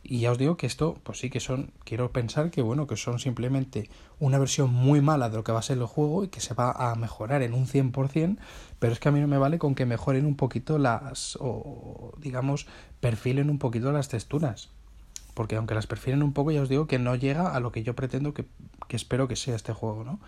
y 0.02 0.20
ya 0.20 0.32
os 0.32 0.38
digo 0.38 0.56
que 0.56 0.66
esto, 0.66 0.98
pues 1.02 1.18
sí 1.18 1.28
que 1.28 1.40
son, 1.40 1.72
quiero 1.84 2.10
pensar 2.10 2.50
que 2.50 2.62
bueno, 2.62 2.86
que 2.86 2.96
son 2.96 3.18
simplemente 3.18 3.90
una 4.18 4.38
versión 4.38 4.72
muy 4.72 5.00
mala 5.00 5.28
de 5.28 5.36
lo 5.36 5.44
que 5.44 5.52
va 5.52 5.58
a 5.58 5.62
ser 5.62 5.78
el 5.78 5.84
juego 5.84 6.24
y 6.24 6.28
que 6.28 6.40
se 6.40 6.54
va 6.54 6.72
a 6.72 6.94
mejorar 6.94 7.42
en 7.42 7.52
un 7.52 7.66
100%, 7.66 8.38
pero 8.78 8.92
es 8.92 8.98
que 8.98 9.08
a 9.08 9.12
mí 9.12 9.20
no 9.20 9.28
me 9.28 9.38
vale 9.38 9.58
con 9.58 9.74
que 9.74 9.84
mejoren 9.86 10.24
un 10.24 10.36
poquito 10.36 10.78
las, 10.78 11.36
o 11.40 12.14
digamos, 12.18 12.66
perfilen 13.00 13.50
un 13.50 13.58
poquito 13.58 13.92
las 13.92 14.08
texturas. 14.08 14.70
Porque 15.34 15.56
aunque 15.56 15.74
las 15.74 15.86
perfilen 15.86 16.22
un 16.22 16.32
poco, 16.32 16.50
ya 16.50 16.62
os 16.62 16.68
digo 16.68 16.86
que 16.86 16.98
no 16.98 17.14
llega 17.14 17.54
a 17.54 17.60
lo 17.60 17.70
que 17.70 17.82
yo 17.82 17.94
pretendo 17.94 18.34
que, 18.34 18.46
que 18.88 18.96
espero 18.96 19.28
que 19.28 19.36
sea 19.36 19.54
este 19.54 19.72
juego, 19.72 20.02
¿no? 20.02 20.18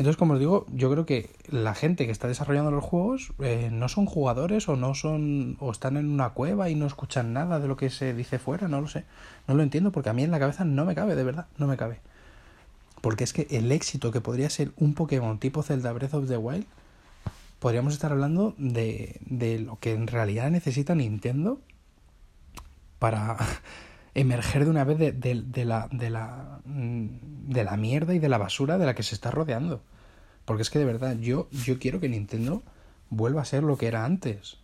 Entonces, 0.00 0.16
como 0.16 0.32
os 0.32 0.38
digo, 0.38 0.64
yo 0.72 0.90
creo 0.90 1.04
que 1.04 1.28
la 1.50 1.74
gente 1.74 2.06
que 2.06 2.10
está 2.10 2.26
desarrollando 2.26 2.70
los 2.70 2.82
juegos 2.82 3.34
eh, 3.38 3.68
no 3.70 3.86
son 3.86 4.06
jugadores 4.06 4.66
o 4.66 4.74
no 4.74 4.94
son 4.94 5.58
o 5.60 5.70
están 5.70 5.98
en 5.98 6.08
una 6.08 6.30
cueva 6.30 6.70
y 6.70 6.74
no 6.74 6.86
escuchan 6.86 7.34
nada 7.34 7.60
de 7.60 7.68
lo 7.68 7.76
que 7.76 7.90
se 7.90 8.14
dice 8.14 8.38
fuera, 8.38 8.66
no 8.66 8.80
lo 8.80 8.88
sé. 8.88 9.04
No 9.46 9.54
lo 9.54 9.62
entiendo 9.62 9.92
porque 9.92 10.08
a 10.08 10.14
mí 10.14 10.22
en 10.24 10.30
la 10.30 10.38
cabeza 10.38 10.64
no 10.64 10.86
me 10.86 10.94
cabe, 10.94 11.16
de 11.16 11.24
verdad, 11.24 11.48
no 11.58 11.66
me 11.66 11.76
cabe. 11.76 12.00
Porque 13.02 13.24
es 13.24 13.34
que 13.34 13.46
el 13.50 13.70
éxito 13.70 14.10
que 14.10 14.22
podría 14.22 14.48
ser 14.48 14.72
un 14.78 14.94
Pokémon 14.94 15.38
tipo 15.38 15.62
Zelda 15.62 15.92
Breath 15.92 16.14
of 16.14 16.28
the 16.28 16.38
Wild, 16.38 16.64
podríamos 17.58 17.92
estar 17.92 18.10
hablando 18.10 18.54
de, 18.56 19.20
de 19.26 19.58
lo 19.58 19.78
que 19.80 19.92
en 19.92 20.06
realidad 20.06 20.50
necesita 20.50 20.94
Nintendo 20.94 21.60
para 22.98 23.36
emerger 24.14 24.64
de 24.64 24.70
una 24.70 24.84
vez 24.84 24.98
de, 24.98 25.12
de, 25.12 25.64
la, 25.64 25.88
de, 25.90 26.10
la, 26.10 26.60
mm, 26.64 27.06
de 27.48 27.64
la 27.64 27.76
mierda 27.76 28.14
y 28.14 28.18
de 28.18 28.28
la 28.28 28.38
basura 28.38 28.78
de 28.78 28.86
la 28.86 28.94
que 28.94 29.02
se 29.02 29.14
está 29.14 29.30
rodeando. 29.30 29.82
Porque 30.44 30.62
es 30.62 30.70
que 30.70 30.78
de 30.78 30.84
verdad, 30.84 31.16
yo, 31.18 31.48
yo 31.50 31.78
quiero 31.78 32.00
que 32.00 32.08
Nintendo 32.08 32.62
vuelva 33.08 33.42
a 33.42 33.44
ser 33.44 33.62
lo 33.62 33.76
que 33.76 33.86
era 33.86 34.04
antes. 34.04 34.58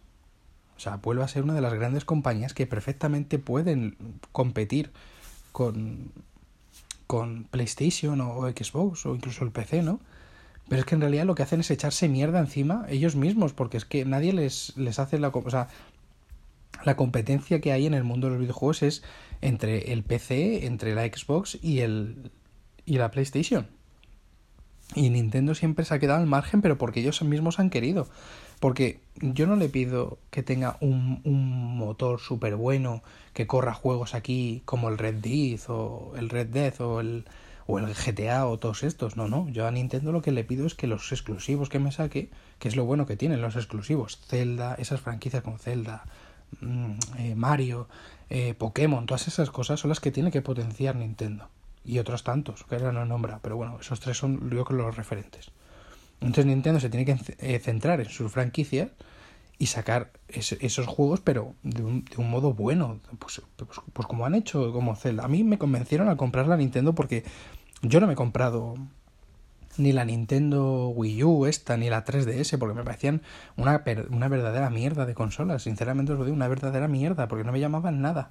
O 0.77 0.81
sea, 0.81 0.97
vuelva 0.97 1.25
a 1.25 1.29
ser 1.29 1.43
una 1.43 1.55
de 1.55 1.61
las 1.61 1.75
grandes 1.75 2.05
compañías 2.05 2.55
que 2.55 2.67
perfectamente 2.67 3.39
pueden 3.39 3.97
competir 4.33 4.91
con, 5.53 6.13
con 7.07 7.45
PlayStation 7.45 8.21
o, 8.21 8.49
Xbox 8.49 9.07
o 9.07 9.15
incluso 9.15 9.45
el 9.45 9.53
PC, 9.53 9.83
¿no? 9.83 10.01
Pero 10.69 10.81
es 10.81 10.87
que 10.87 10.97
en 10.97 11.01
realidad 11.01 11.25
lo 11.25 11.35
que 11.35 11.45
hacen 11.45 11.61
es 11.61 11.71
echarse 11.71 12.09
mierda 12.09 12.41
encima 12.41 12.85
ellos 12.89 13.15
mismos, 13.15 13.53
porque 13.53 13.77
es 13.77 13.85
que 13.85 14.05
nadie 14.05 14.33
les, 14.33 14.77
les 14.77 14.99
hace 14.99 15.19
la... 15.19 15.29
O 15.29 15.51
la 16.85 16.97
competencia 16.97 17.61
que 17.61 17.73
hay 17.73 17.87
en 17.87 17.95
el 17.95 18.05
mundo 18.05 18.27
de 18.27 18.33
los 18.33 18.41
videojuegos 18.41 18.83
es 18.83 19.03
entre 19.41 19.93
el 19.93 20.03
PC, 20.03 20.67
entre 20.67 20.95
la 20.95 21.05
Xbox 21.05 21.59
y, 21.63 21.81
el, 21.81 22.31
y 22.85 22.99
la 22.99 23.11
PlayStation. 23.11 23.69
Y 24.95 25.11
Nintendo 25.11 25.55
siempre 25.55 25.85
se 25.85 25.95
ha 25.95 25.99
quedado 25.99 26.21
al 26.21 26.27
margen, 26.27 26.63
pero 26.63 26.79
porque 26.79 27.01
ellos 27.01 27.21
mismos 27.23 27.59
han 27.59 27.71
querido. 27.71 28.09
Porque 28.61 29.01
yo 29.21 29.47
no 29.47 29.57
le 29.57 29.69
pido 29.69 30.19
que 30.31 30.43
tenga 30.43 30.79
un, 30.81 31.21
un 31.25 31.77
motor 31.77 32.21
súper 32.21 32.57
bueno, 32.57 33.03
que 33.33 33.47
corra 33.47 33.75
juegos 33.75 34.15
aquí 34.15 34.63
como 34.65 34.89
el 34.89 34.97
Red 34.97 35.17
Dead 35.17 35.61
o 35.69 36.15
el 36.17 36.31
Red 36.31 36.47
Dead 36.47 36.81
o 36.81 37.01
el, 37.01 37.27
o 37.67 37.79
el 37.79 37.93
GTA 37.95 38.47
o 38.47 38.59
todos 38.59 38.83
estos. 38.85 39.17
No, 39.17 39.29
no. 39.29 39.49
Yo 39.51 39.67
a 39.67 39.71
Nintendo 39.71 40.13
lo 40.13 40.23
que 40.23 40.33
le 40.33 40.45
pido 40.45 40.67
es 40.67 40.75
que 40.75 40.87
los 40.87 41.11
exclusivos 41.13 41.69
que 41.69 41.79
me 41.79 41.93
saque, 41.93 42.31
que 42.59 42.69
es 42.69 42.77
lo 42.77 42.85
bueno 42.85 43.07
que 43.07 43.17
tienen 43.17 43.43
los 43.43 43.57
exclusivos, 43.57 44.21
Zelda, 44.27 44.75
esas 44.77 45.01
franquicias 45.01 45.43
como 45.43 45.59
Zelda, 45.59 46.05
eh, 47.19 47.35
Mario, 47.35 47.89
eh, 48.31 48.55
Pokémon, 48.55 49.07
todas 49.07 49.29
esas 49.29 49.51
cosas 49.51 49.81
son 49.81 49.89
las 49.91 50.01
que 50.01 50.11
tiene 50.11 50.31
que 50.31 50.43
potenciar 50.43 50.97
Nintendo. 50.97 51.49
Y 51.85 51.99
otros 51.99 52.25
tantos, 52.25 52.65
que 52.65 52.75
ahora 52.75 52.91
no 52.91 53.05
nombra, 53.05 53.39
pero 53.43 53.57
bueno, 53.57 53.79
esos 53.81 54.01
tres 54.01 54.17
son 54.17 54.51
yo 54.51 54.65
los 54.71 54.97
referentes. 54.97 55.51
Entonces 56.21 56.47
Nintendo 56.47 56.81
se 56.81 56.91
tiene 56.91 57.05
que 57.05 57.17
eh, 57.39 57.59
centrar 57.61 58.01
en 58.01 58.09
sus 58.09 58.33
franquicias 58.33 58.89
y 59.59 59.67
sacar 59.67 60.11
esos 60.29 60.87
juegos, 60.87 61.21
pero 61.21 61.55
de 61.63 61.83
un, 61.83 62.05
de 62.05 62.17
un 62.19 62.29
modo 62.29 62.53
bueno, 62.53 63.01
pues, 63.19 63.41
pues, 63.57 63.81
pues, 63.93 64.07
como 64.07 64.27
han 64.27 64.35
hecho 64.35 64.73
como 64.73 64.97
Zelda. 64.97 65.25
A 65.25 65.29
mí 65.29 65.45
me 65.45 65.59
convencieron 65.59 66.09
a 66.09 66.17
comprar 66.17 66.47
la 66.47 66.57
Nintendo 66.57 66.95
porque 66.95 67.25
yo 67.83 68.01
no 68.01 68.07
me 68.07 68.15
he 68.15 68.17
comprado 68.17 68.75
ni 69.79 69.93
la 69.93 70.05
Nintendo 70.05 70.89
Wii 70.89 71.25
U 71.25 71.47
esta, 71.47 71.77
ni 71.77 71.91
la 71.91 72.05
3DS, 72.05 72.59
porque 72.59 72.75
me 72.75 72.85
parecían 72.85 73.23
una, 73.57 73.83
una 74.11 74.29
verdadera 74.29 74.71
mierda 74.71 75.07
de 75.07 75.15
consolas. 75.15 75.63
Sinceramente 75.63 76.13
os 76.13 76.19
lo 76.19 76.25
digo, 76.25 76.37
una 76.37 76.49
verdadera 76.49 76.89
mierda, 76.89 77.29
porque 77.29 77.45
no 77.45 77.53
me 77.53 77.61
llamaban 77.61 78.01
nada. 78.01 78.31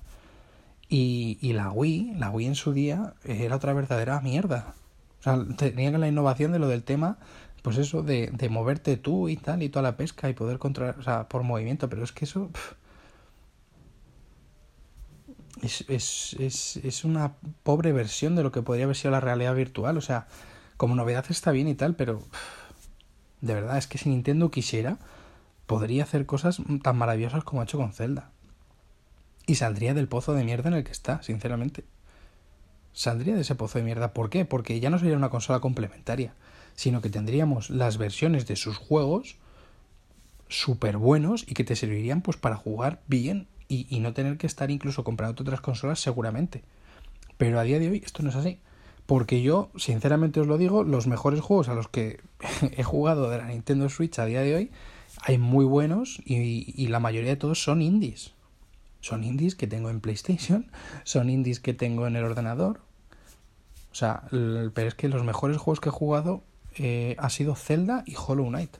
Y, 0.90 1.38
y 1.42 1.54
la 1.54 1.72
Wii, 1.72 2.16
la 2.18 2.30
Wii 2.30 2.48
en 2.48 2.56
su 2.56 2.74
día, 2.74 3.14
era 3.24 3.56
otra 3.56 3.74
verdadera 3.74 4.22
mierda. 4.22 4.76
O 5.20 5.24
sea, 5.24 5.46
tenía 5.58 5.92
la 5.98 6.08
innovación 6.08 6.52
de 6.52 6.60
lo 6.60 6.68
del 6.68 6.84
tema, 6.84 7.18
pues 7.64 7.78
eso, 7.78 8.04
de, 8.04 8.30
de 8.32 8.50
moverte 8.50 8.98
tú 8.98 9.30
y 9.30 9.38
tal, 9.38 9.64
y 9.64 9.70
toda 9.70 9.84
la 9.84 9.98
pesca, 9.98 10.30
y 10.30 10.34
poder 10.34 10.60
controlar, 10.60 11.00
o 11.00 11.04
sea, 11.04 11.28
por 11.28 11.44
movimiento, 11.44 11.90
pero 11.90 12.04
es 12.04 12.12
que 12.12 12.26
eso... 12.26 12.50
es, 15.62 15.86
es, 15.90 16.36
es, 16.40 16.78
es 16.78 17.04
una 17.06 17.34
pobre 17.64 17.92
versión 17.92 18.36
de 18.36 18.44
lo 18.44 18.52
que 18.52 18.62
podría 18.62 18.86
haber 18.86 18.96
sido 18.96 19.12
la 19.12 19.20
realidad 19.20 19.56
virtual. 19.56 19.98
O 19.98 20.02
sea, 20.02 20.28
como 20.78 20.96
novedad 20.96 21.26
está 21.30 21.52
bien 21.52 21.68
y 21.68 21.76
tal, 21.76 21.96
pero 21.96 22.22
de 23.42 23.54
verdad 23.54 23.78
es 23.78 23.88
que 23.88 23.98
si 23.98 24.10
Nintendo 24.10 24.52
quisiera, 24.52 24.98
podría 25.66 26.04
hacer 26.04 26.26
cosas 26.26 26.62
tan 26.82 26.98
maravillosas 26.98 27.44
como 27.44 27.62
ha 27.62 27.66
hecho 27.66 27.78
con 27.78 27.94
Zelda. 27.94 28.32
Y 29.48 29.56
saldría 29.56 29.94
del 29.94 30.08
pozo 30.08 30.34
de 30.34 30.44
mierda 30.44 30.70
en 30.70 30.76
el 30.76 30.84
que 30.84 30.92
está, 30.92 31.22
sinceramente. 31.22 31.86
Saldría 32.94 33.36
de 33.36 33.42
ese 33.42 33.56
pozo 33.56 33.78
de 33.78 33.86
mierda. 33.86 34.14
¿Por 34.14 34.30
qué? 34.30 34.46
Porque 34.46 34.80
ya 34.80 34.90
no 34.90 34.98
sería 34.98 35.18
una 35.18 35.30
consola 35.30 35.60
complementaria, 35.60 36.34
sino 36.76 37.02
que 37.02 37.10
tendríamos 37.10 37.70
las 37.70 37.98
versiones 37.98 38.48
de 38.48 38.56
sus 38.56 38.78
juegos 38.78 39.38
súper 40.48 40.98
buenos 40.98 41.44
y 41.48 41.54
que 41.54 41.64
te 41.64 41.76
servirían 41.76 42.22
pues 42.22 42.38
para 42.38 42.56
jugar 42.56 43.02
bien 43.08 43.48
y, 43.68 43.88
y 43.90 44.00
no 44.00 44.14
tener 44.14 44.38
que 44.38 44.48
estar 44.48 44.72
incluso 44.72 45.04
comprando 45.04 45.42
otras 45.42 45.62
consolas 45.62 46.00
seguramente. 46.00 46.64
Pero 47.38 47.60
a 47.60 47.64
día 47.64 47.80
de 47.80 47.90
hoy 47.90 48.02
esto 48.04 48.24
no 48.24 48.30
es 48.30 48.36
así. 48.36 48.60
Porque 49.06 49.42
yo, 49.42 49.70
sinceramente 49.76 50.40
os 50.40 50.48
lo 50.48 50.58
digo, 50.58 50.84
los 50.84 51.08
mejores 51.08 51.42
juegos 51.42 51.70
a 51.70 51.76
los 51.76 51.88
que 51.88 52.20
he 52.78 52.84
jugado 52.84 53.30
de 53.30 53.38
la 53.38 53.48
Nintendo 53.48 53.90
Switch 53.90 54.18
a 54.20 54.26
día 54.26 54.42
de 54.42 54.56
hoy, 54.56 54.72
hay 55.22 55.38
muy 55.38 55.66
buenos 55.66 56.22
y, 56.26 56.74
y, 56.76 56.88
la 56.88 57.00
mayoría 57.00 57.32
de 57.32 57.36
todos 57.38 57.64
son 57.64 57.82
indies. 57.82 58.34
Son 59.02 59.24
indies 59.24 59.56
que 59.56 59.68
tengo 59.68 59.90
en 59.90 60.02
PlayStation, 60.02 60.72
son 61.04 61.30
indies 61.30 61.60
que 61.60 61.74
tengo 61.74 62.08
en 62.08 62.16
el 62.16 62.24
ordenador. 62.24 62.82
O 63.92 63.96
sea, 63.96 64.24
pero 64.30 64.88
es 64.88 64.96
que 64.96 65.08
los 65.08 65.24
mejores 65.24 65.58
juegos 65.58 65.80
que 65.80 65.90
he 65.90 65.92
jugado 65.92 66.44
eh, 66.78 67.16
ha 67.18 67.30
sido 67.30 67.56
Zelda 67.56 68.04
y 68.06 68.16
Hollow 68.16 68.48
Knight. 68.48 68.78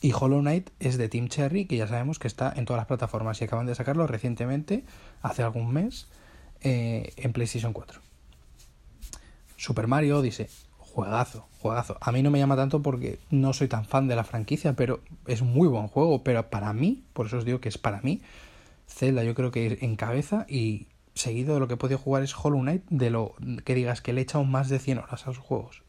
Y 0.00 0.12
Hollow 0.12 0.40
Knight 0.40 0.70
es 0.80 0.98
de 0.98 1.08
Team 1.08 1.28
Cherry, 1.28 1.66
que 1.66 1.76
ya 1.76 1.86
sabemos 1.86 2.18
que 2.18 2.26
está 2.26 2.52
en 2.56 2.64
todas 2.64 2.80
las 2.80 2.86
plataformas 2.86 3.40
y 3.40 3.44
acaban 3.44 3.66
de 3.66 3.74
sacarlo 3.74 4.06
recientemente, 4.06 4.84
hace 5.22 5.42
algún 5.42 5.72
mes, 5.72 6.08
eh, 6.62 7.12
en 7.16 7.32
PlayStation 7.32 7.72
4. 7.72 8.00
Super 9.64 9.86
Mario 9.86 10.20
dice 10.20 10.50
juegazo, 10.76 11.48
juegazo. 11.58 11.96
A 12.02 12.12
mí 12.12 12.22
no 12.22 12.30
me 12.30 12.38
llama 12.38 12.54
tanto 12.54 12.82
porque 12.82 13.18
no 13.30 13.54
soy 13.54 13.66
tan 13.66 13.86
fan 13.86 14.08
de 14.08 14.14
la 14.14 14.22
franquicia, 14.22 14.74
pero 14.74 15.00
es 15.26 15.40
muy 15.40 15.68
buen 15.68 15.88
juego. 15.88 16.22
Pero 16.22 16.50
para 16.50 16.74
mí, 16.74 17.02
por 17.14 17.28
eso 17.28 17.38
os 17.38 17.46
digo 17.46 17.62
que 17.62 17.70
es 17.70 17.78
para 17.78 18.02
mí, 18.02 18.20
Zelda 18.86 19.24
yo 19.24 19.34
creo 19.34 19.50
que 19.50 19.78
encabeza 19.80 20.44
y 20.50 20.88
seguido 21.14 21.54
de 21.54 21.60
lo 21.60 21.66
que 21.66 21.74
he 21.74 21.78
podido 21.78 21.98
jugar 21.98 22.22
es 22.22 22.34
Hollow 22.36 22.60
Knight, 22.60 22.82
de 22.90 23.08
lo 23.08 23.36
que 23.64 23.74
digas 23.74 24.02
que 24.02 24.12
le 24.12 24.20
he 24.20 24.24
echado 24.24 24.44
más 24.44 24.68
de 24.68 24.78
100 24.78 24.98
horas 24.98 25.24
a 25.24 25.28
los 25.28 25.38
juegos. 25.38 25.82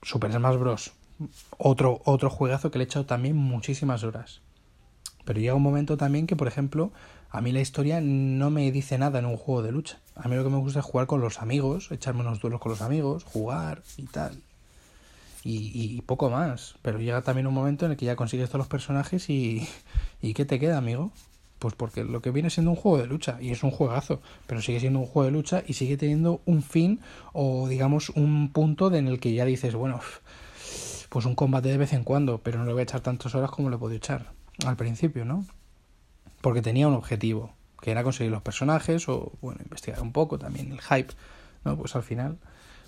Super 0.00 0.32
Smash 0.32 0.56
Bros. 0.56 0.92
Otro, 1.58 2.00
otro 2.06 2.30
juegazo 2.30 2.70
que 2.70 2.78
le 2.78 2.84
he 2.84 2.86
echado 2.86 3.04
también 3.04 3.36
muchísimas 3.36 4.02
horas. 4.02 4.40
Pero 5.26 5.40
llega 5.40 5.54
un 5.54 5.62
momento 5.62 5.98
también 5.98 6.26
que, 6.26 6.36
por 6.36 6.48
ejemplo, 6.48 6.90
a 7.32 7.40
mí 7.40 7.50
la 7.50 7.60
historia 7.60 8.02
no 8.02 8.50
me 8.50 8.70
dice 8.70 8.98
nada 8.98 9.18
en 9.18 9.24
un 9.24 9.38
juego 9.38 9.62
de 9.62 9.72
lucha. 9.72 9.98
A 10.14 10.28
mí 10.28 10.36
lo 10.36 10.44
que 10.44 10.50
me 10.50 10.58
gusta 10.58 10.80
es 10.80 10.84
jugar 10.84 11.06
con 11.06 11.22
los 11.22 11.40
amigos, 11.40 11.90
echarme 11.90 12.20
unos 12.20 12.40
duelos 12.40 12.60
con 12.60 12.70
los 12.70 12.82
amigos, 12.82 13.24
jugar 13.24 13.82
y 13.96 14.02
tal. 14.02 14.38
Y, 15.42 15.72
y, 15.74 16.02
poco 16.02 16.28
más. 16.28 16.74
Pero 16.82 16.98
llega 17.00 17.22
también 17.22 17.46
un 17.46 17.54
momento 17.54 17.86
en 17.86 17.92
el 17.92 17.96
que 17.96 18.04
ya 18.04 18.16
consigues 18.16 18.50
todos 18.50 18.58
los 18.58 18.68
personajes 18.68 19.30
y, 19.30 19.66
y 20.20 20.34
¿qué 20.34 20.44
te 20.44 20.60
queda, 20.60 20.76
amigo? 20.76 21.10
Pues 21.58 21.74
porque 21.74 22.04
lo 22.04 22.20
que 22.20 22.30
viene 22.30 22.50
siendo 22.50 22.70
un 22.70 22.76
juego 22.76 22.98
de 22.98 23.06
lucha, 23.06 23.38
y 23.40 23.50
es 23.50 23.62
un 23.62 23.70
juegazo, 23.70 24.20
pero 24.46 24.60
sigue 24.60 24.80
siendo 24.80 24.98
un 24.98 25.06
juego 25.06 25.24
de 25.24 25.32
lucha 25.32 25.64
y 25.66 25.72
sigue 25.72 25.96
teniendo 25.96 26.42
un 26.44 26.62
fin 26.62 27.00
o 27.32 27.66
digamos 27.66 28.10
un 28.10 28.52
punto 28.52 28.94
en 28.94 29.08
el 29.08 29.20
que 29.20 29.32
ya 29.32 29.46
dices, 29.46 29.74
bueno, 29.74 30.00
pues 31.08 31.24
un 31.24 31.34
combate 31.34 31.70
de 31.70 31.78
vez 31.78 31.94
en 31.94 32.04
cuando, 32.04 32.38
pero 32.38 32.58
no 32.58 32.66
le 32.66 32.72
voy 32.72 32.80
a 32.80 32.82
echar 32.84 33.00
tantas 33.00 33.34
horas 33.34 33.50
como 33.50 33.70
le 33.70 33.78
puedo 33.78 33.94
echar 33.94 34.32
al 34.66 34.76
principio, 34.76 35.24
¿no? 35.24 35.46
Porque 36.42 36.60
tenía 36.60 36.86
un 36.86 36.94
objetivo, 36.94 37.54
que 37.80 37.90
era 37.90 38.04
conseguir 38.04 38.30
los 38.30 38.42
personajes 38.42 39.08
o, 39.08 39.32
bueno, 39.40 39.60
investigar 39.64 40.02
un 40.02 40.12
poco 40.12 40.38
también 40.38 40.70
el 40.70 40.80
hype, 40.82 41.14
¿no? 41.64 41.78
Pues 41.78 41.96
al 41.96 42.02
final. 42.02 42.36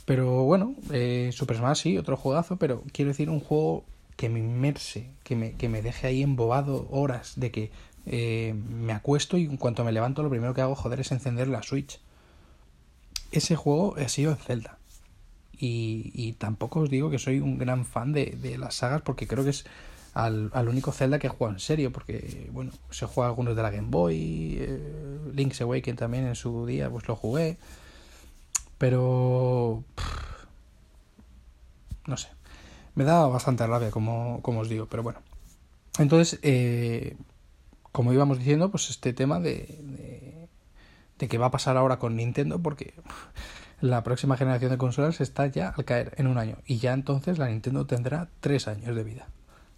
Pero 0.04 0.42
bueno, 0.44 0.74
eh, 0.92 1.30
Super 1.32 1.56
Smash 1.56 1.82
sí, 1.82 1.96
otro 1.98 2.16
juegazo, 2.16 2.56
pero 2.56 2.82
quiero 2.92 3.08
decir 3.08 3.30
un 3.30 3.40
juego 3.40 3.84
que 4.16 4.28
me 4.28 4.38
inmerse, 4.40 5.08
que 5.22 5.34
me, 5.34 5.52
que 5.52 5.68
me 5.68 5.82
deje 5.82 6.06
ahí 6.06 6.22
embobado 6.22 6.86
horas, 6.90 7.32
de 7.36 7.50
que 7.50 7.70
eh, 8.06 8.54
me 8.68 8.92
acuesto 8.92 9.38
y 9.38 9.44
en 9.44 9.56
cuanto 9.56 9.82
me 9.82 9.92
levanto 9.92 10.22
lo 10.22 10.30
primero 10.30 10.52
que 10.52 10.60
hago, 10.60 10.74
joder, 10.74 11.00
es 11.00 11.10
encender 11.12 11.48
la 11.48 11.62
Switch. 11.62 12.00
Ese 13.32 13.56
juego 13.56 13.96
ha 13.96 14.08
sido 14.08 14.32
en 14.32 14.36
Zelda. 14.36 14.78
Y, 15.56 16.34
tampoco 16.34 16.80
os 16.80 16.90
digo 16.90 17.08
que 17.08 17.18
soy 17.18 17.40
un 17.40 17.56
gran 17.56 17.86
fan 17.86 18.12
de, 18.12 18.36
de 18.42 18.58
las 18.58 18.74
sagas 18.74 19.00
porque 19.00 19.26
creo 19.26 19.44
que 19.44 19.50
es 19.50 19.64
al, 20.14 20.50
al, 20.54 20.68
único 20.68 20.92
Zelda 20.92 21.18
que 21.18 21.26
he 21.26 21.30
jugado 21.30 21.54
en 21.54 21.60
serio, 21.60 21.92
porque 21.92 22.48
bueno, 22.52 22.72
se 22.90 23.06
juega 23.06 23.28
algunos 23.28 23.56
de 23.56 23.62
la 23.62 23.70
Game 23.70 23.88
Boy, 23.90 24.56
eh, 24.60 25.18
Link's 25.34 25.60
Awakening 25.60 25.96
también 25.96 26.26
en 26.26 26.36
su 26.36 26.64
día, 26.66 26.88
pues 26.88 27.06
lo 27.08 27.16
jugué, 27.16 27.58
pero 28.78 29.84
no 32.06 32.16
sé, 32.16 32.28
me 32.94 33.04
da 33.04 33.26
bastante 33.26 33.66
rabia, 33.66 33.90
como, 33.90 34.40
como 34.42 34.60
os 34.60 34.68
digo, 34.68 34.86
pero 34.86 35.02
bueno. 35.02 35.20
Entonces, 35.98 36.38
eh, 36.42 37.16
como 37.92 38.12
íbamos 38.12 38.38
diciendo, 38.38 38.70
pues 38.70 38.90
este 38.90 39.12
tema 39.12 39.40
de, 39.40 40.48
de, 41.18 41.28
que 41.28 41.38
va 41.38 41.46
a 41.46 41.50
pasar 41.50 41.76
ahora 41.76 41.98
con 41.98 42.16
Nintendo, 42.16 42.58
porque 42.58 42.94
la 43.80 44.02
próxima 44.02 44.36
generación 44.36 44.70
de 44.70 44.78
consolas 44.78 45.20
está 45.20 45.46
ya 45.46 45.70
al 45.70 45.84
caer 45.84 46.12
en 46.16 46.26
un 46.26 46.38
año 46.38 46.58
y 46.66 46.78
ya 46.78 46.92
entonces 46.92 47.38
la 47.38 47.48
Nintendo 47.48 47.86
tendrá 47.86 48.28
tres 48.40 48.68
años 48.68 48.94
de 48.94 49.04
vida. 49.04 49.28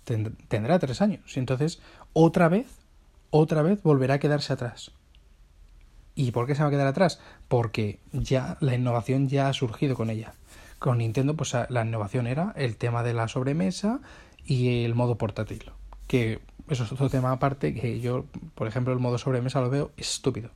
Tendrá 0.07 0.79
tres 0.79 1.03
años 1.03 1.37
y 1.37 1.41
entonces 1.41 1.81
otra 2.13 2.49
vez, 2.49 2.69
otra 3.31 3.63
vez 3.63 3.83
volverá 3.83 4.15
a 4.15 4.19
quedarse 4.21 4.53
atrás. 4.53 4.93
¿Y 6.15 6.31
por 6.31 6.47
qué 6.47 6.55
se 6.55 6.63
va 6.63 6.69
a 6.69 6.71
quedar 6.71 6.87
atrás? 6.87 7.21
Porque 7.49 7.99
ya 8.13 8.57
la 8.61 8.75
innovación 8.75 9.29
ya 9.29 9.49
ha 9.49 9.53
surgido 9.53 9.97
con 9.97 10.09
ella. 10.09 10.35
Con 10.79 10.99
Nintendo, 10.99 11.35
pues 11.35 11.55
la 11.69 11.85
innovación 11.85 12.27
era 12.27 12.53
el 12.57 12.77
tema 12.77 13.03
de 13.03 13.15
la 13.15 13.29
sobremesa 13.29 14.01
y 14.45 14.85
el 14.85 14.95
modo 14.95 15.19
portátil. 15.19 15.73
Que 16.07 16.41
eso 16.69 16.85
es 16.85 16.93
otro 16.93 17.11
tema 17.11 17.33
aparte 17.33 17.75
que 17.75 18.01
yo, 18.01 18.25
por 18.55 18.69
ejemplo, 18.69 18.93
el 18.93 19.01
modo 19.01 19.19
sobremesa 19.19 19.61
lo 19.61 19.71
veo 19.71 19.91
estúpido. 19.97 20.51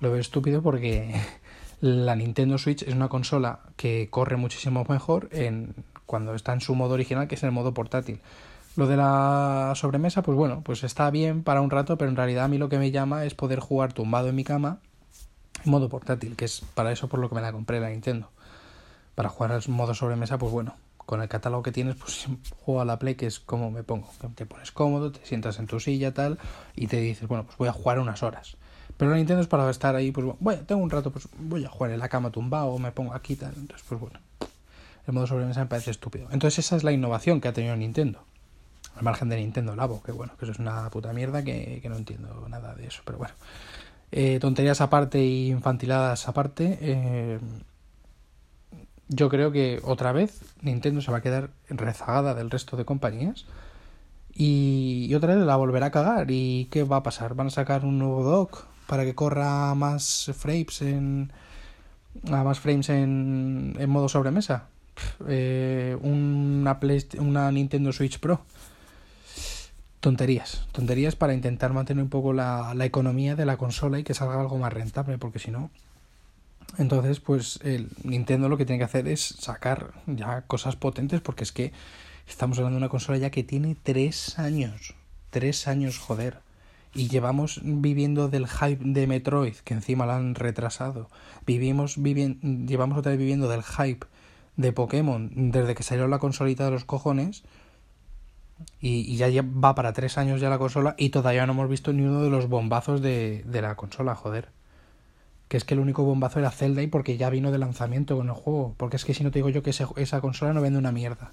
Lo 0.00 0.10
veo 0.10 0.20
estúpido 0.20 0.60
porque 0.60 1.14
la 1.80 2.16
Nintendo 2.16 2.58
Switch 2.58 2.82
es 2.82 2.94
una 2.94 3.08
consola 3.08 3.60
que 3.76 4.08
corre 4.10 4.36
muchísimo 4.36 4.84
mejor 4.88 5.28
en 5.30 5.74
cuando 6.04 6.34
está 6.34 6.52
en 6.52 6.60
su 6.60 6.74
modo 6.74 6.94
original, 6.94 7.28
que 7.28 7.36
es 7.36 7.42
el 7.44 7.52
modo 7.52 7.72
portátil. 7.72 8.20
Lo 8.74 8.86
de 8.86 8.96
la 8.96 9.72
sobremesa, 9.76 10.22
pues 10.22 10.36
bueno, 10.36 10.62
pues 10.64 10.82
está 10.82 11.10
bien 11.10 11.42
para 11.42 11.60
un 11.60 11.70
rato, 11.70 11.98
pero 11.98 12.10
en 12.10 12.16
realidad 12.16 12.44
a 12.44 12.48
mí 12.48 12.56
lo 12.56 12.70
que 12.70 12.78
me 12.78 12.90
llama 12.90 13.24
es 13.24 13.34
poder 13.34 13.60
jugar 13.60 13.92
tumbado 13.92 14.28
en 14.28 14.34
mi 14.34 14.44
cama 14.44 14.78
en 15.64 15.70
modo 15.70 15.88
portátil, 15.88 16.36
que 16.36 16.46
es 16.46 16.62
para 16.74 16.90
eso 16.92 17.08
por 17.08 17.20
lo 17.20 17.28
que 17.28 17.34
me 17.34 17.42
la 17.42 17.52
compré 17.52 17.80
la 17.80 17.90
Nintendo. 17.90 18.30
Para 19.14 19.28
jugar 19.28 19.52
al 19.52 19.62
modo 19.68 19.94
sobremesa, 19.94 20.38
pues 20.38 20.50
bueno, 20.52 20.74
con 20.96 21.20
el 21.20 21.28
catálogo 21.28 21.62
que 21.62 21.72
tienes, 21.72 21.96
pues 21.96 22.26
juego 22.60 22.80
a 22.80 22.84
la 22.84 22.98
Play, 22.98 23.14
que 23.14 23.26
es 23.26 23.40
como 23.40 23.70
me 23.70 23.82
pongo. 23.82 24.08
Te 24.34 24.46
pones 24.46 24.72
cómodo, 24.72 25.12
te 25.12 25.24
sientas 25.26 25.58
en 25.58 25.66
tu 25.66 25.78
silla, 25.78 26.14
tal, 26.14 26.38
y 26.74 26.86
te 26.86 26.98
dices, 26.98 27.28
bueno, 27.28 27.44
pues 27.44 27.58
voy 27.58 27.68
a 27.68 27.72
jugar 27.72 27.98
unas 27.98 28.22
horas. 28.22 28.56
Pero 28.96 29.10
la 29.10 29.16
Nintendo 29.16 29.42
es 29.42 29.48
para 29.48 29.68
estar 29.68 29.96
ahí, 29.96 30.12
pues 30.12 30.26
bueno, 30.38 30.62
tengo 30.64 30.82
un 30.82 30.90
rato, 30.90 31.10
pues 31.10 31.28
voy 31.38 31.64
a 31.64 31.68
jugar 31.68 31.92
en 31.92 31.98
la 31.98 32.08
cama 32.08 32.30
tumbado, 32.30 32.78
me 32.78 32.92
pongo 32.92 33.14
aquí 33.14 33.36
tal. 33.36 33.52
Entonces, 33.56 33.86
pues 33.88 34.00
bueno, 34.00 34.20
el 35.06 35.12
modo 35.12 35.26
sobremesa 35.26 35.60
me 35.60 35.66
parece 35.66 35.90
estúpido. 35.90 36.28
Entonces 36.30 36.64
esa 36.64 36.76
es 36.76 36.84
la 36.84 36.92
innovación 36.92 37.40
que 37.40 37.48
ha 37.48 37.52
tenido 37.52 37.76
Nintendo. 37.76 38.24
Al 38.96 39.02
margen 39.02 39.28
de 39.28 39.36
Nintendo 39.36 39.74
Labo, 39.74 40.02
que 40.02 40.12
bueno, 40.12 40.34
que 40.38 40.44
eso 40.44 40.52
es 40.52 40.58
una 40.58 40.88
puta 40.90 41.12
mierda 41.12 41.42
que, 41.42 41.80
que 41.80 41.88
no 41.88 41.96
entiendo 41.96 42.46
nada 42.48 42.74
de 42.74 42.86
eso, 42.86 43.02
pero 43.04 43.18
bueno. 43.18 43.34
Eh, 44.12 44.38
tonterías 44.40 44.82
aparte 44.82 45.18
e 45.18 45.48
infantiladas 45.48 46.28
aparte. 46.28 46.78
Eh, 46.82 47.38
yo 49.08 49.28
creo 49.28 49.52
que 49.52 49.80
otra 49.84 50.12
vez 50.12 50.40
Nintendo 50.60 51.00
se 51.00 51.10
va 51.10 51.18
a 51.18 51.22
quedar 51.22 51.50
rezagada 51.68 52.34
del 52.34 52.50
resto 52.50 52.76
de 52.76 52.84
compañías 52.84 53.46
y, 54.34 55.12
otra 55.14 55.34
vez 55.34 55.44
la 55.44 55.56
volverá 55.56 55.86
a 55.86 55.90
cagar. 55.90 56.30
¿Y 56.30 56.66
qué 56.70 56.84
va 56.84 56.96
a 56.98 57.02
pasar? 57.02 57.34
¿Van 57.34 57.48
a 57.48 57.50
sacar 57.50 57.84
un 57.84 57.98
nuevo 57.98 58.22
dock 58.22 58.66
para 58.86 59.04
que 59.04 59.14
corra 59.14 59.74
más 59.74 60.30
frames 60.34 60.82
en 60.82 61.32
a 62.30 62.44
más 62.44 62.60
frames 62.60 62.90
en, 62.90 63.76
en 63.78 63.90
modo 63.90 64.08
sobremesa? 64.08 64.68
Eh, 65.26 65.96
una, 66.02 66.78
una 67.18 67.50
Nintendo 67.50 67.92
Switch 67.92 68.20
Pro. 68.20 68.42
Tonterías, 70.02 70.66
tonterías 70.72 71.16
para 71.16 71.32
intentar 71.32 71.72
mantener 71.72 72.04
un 72.04 72.10
poco 72.10 72.34
la, 72.34 72.74
la 72.74 72.84
economía 72.84 73.36
de 73.36 73.46
la 73.46 73.56
consola 73.56 73.98
y 73.98 74.04
que 74.04 74.12
salga 74.12 74.38
algo 74.38 74.58
más 74.58 74.72
rentable, 74.72 75.16
porque 75.16 75.38
si 75.38 75.50
no, 75.50 75.70
entonces, 76.78 77.20
pues 77.20 77.58
el 77.62 77.88
Nintendo 78.02 78.48
lo 78.48 78.56
que 78.56 78.64
tiene 78.64 78.78
que 78.78 78.84
hacer 78.84 79.06
es 79.08 79.20
sacar 79.20 79.92
ya 80.06 80.42
cosas 80.42 80.76
potentes 80.76 81.20
porque 81.20 81.44
es 81.44 81.52
que 81.52 81.72
estamos 82.26 82.58
hablando 82.58 82.76
de 82.76 82.84
una 82.84 82.88
consola 82.88 83.18
ya 83.18 83.30
que 83.30 83.44
tiene 83.44 83.76
tres 83.80 84.38
años. 84.38 84.94
Tres 85.30 85.68
años, 85.68 85.98
joder. 85.98 86.40
Y 86.94 87.08
llevamos 87.08 87.60
viviendo 87.62 88.28
del 88.28 88.46
hype 88.46 88.84
de 88.84 89.06
Metroid, 89.06 89.56
que 89.56 89.74
encima 89.74 90.06
la 90.06 90.16
han 90.16 90.34
retrasado. 90.34 91.08
Vivimos 91.46 92.00
viviendo, 92.00 92.38
llevamos 92.66 92.98
otra 92.98 93.10
vez 93.10 93.18
viviendo 93.18 93.48
del 93.48 93.62
hype 93.62 94.06
de 94.56 94.72
Pokémon 94.72 95.30
desde 95.50 95.74
que 95.74 95.82
salió 95.82 96.06
la 96.08 96.18
consolita 96.18 96.66
de 96.66 96.70
los 96.70 96.84
cojones. 96.84 97.44
Y, 98.80 99.16
ya 99.16 99.28
va 99.42 99.74
para 99.74 99.92
tres 99.92 100.18
años 100.18 100.40
ya 100.40 100.50
la 100.50 100.58
consola 100.58 100.94
y 100.98 101.10
todavía 101.10 101.46
no 101.46 101.52
hemos 101.52 101.68
visto 101.68 101.92
ni 101.92 102.02
uno 102.02 102.22
de 102.22 102.30
los 102.30 102.48
bombazos 102.48 103.00
de, 103.00 103.42
de 103.46 103.62
la 103.62 103.76
consola, 103.76 104.14
joder 104.14 104.48
que 105.52 105.58
es 105.58 105.64
que 105.64 105.74
el 105.74 105.80
único 105.80 106.02
bombazo 106.02 106.38
era 106.38 106.50
Zelda 106.50 106.80
y 106.80 106.86
porque 106.86 107.18
ya 107.18 107.28
vino 107.28 107.52
de 107.52 107.58
lanzamiento 107.58 108.16
con 108.16 108.26
el 108.26 108.32
juego. 108.32 108.74
Porque 108.78 108.96
es 108.96 109.04
que 109.04 109.12
si 109.12 109.22
no 109.22 109.30
te 109.30 109.40
digo 109.40 109.50
yo 109.50 109.62
que 109.62 109.68
esa 109.68 110.20
consola 110.22 110.54
no 110.54 110.62
vende 110.62 110.78
una 110.78 110.92
mierda. 110.92 111.30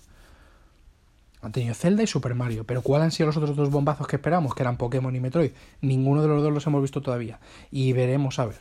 Han 1.42 1.54
tenido 1.54 1.74
Zelda 1.74 2.04
y 2.04 2.08
Super 2.08 2.36
Mario. 2.36 2.66
Pero 2.66 2.82
¿cuáles 2.82 3.06
han 3.06 3.12
sido 3.12 3.28
los 3.28 3.38
otros 3.38 3.56
dos 3.56 3.70
bombazos 3.70 4.08
que 4.08 4.18
esperamos? 4.18 4.54
Que 4.54 4.64
eran 4.64 4.76
Pokémon 4.76 5.16
y 5.16 5.22
Metroid. 5.22 5.52
Ninguno 5.80 6.22
de 6.22 6.28
los 6.28 6.44
dos 6.44 6.52
los 6.52 6.68
hemos 6.68 6.82
visto 6.82 7.02
todavía. 7.02 7.40
Y 7.72 7.94
veremos 7.94 8.40
a 8.40 8.46
ver. 8.48 8.60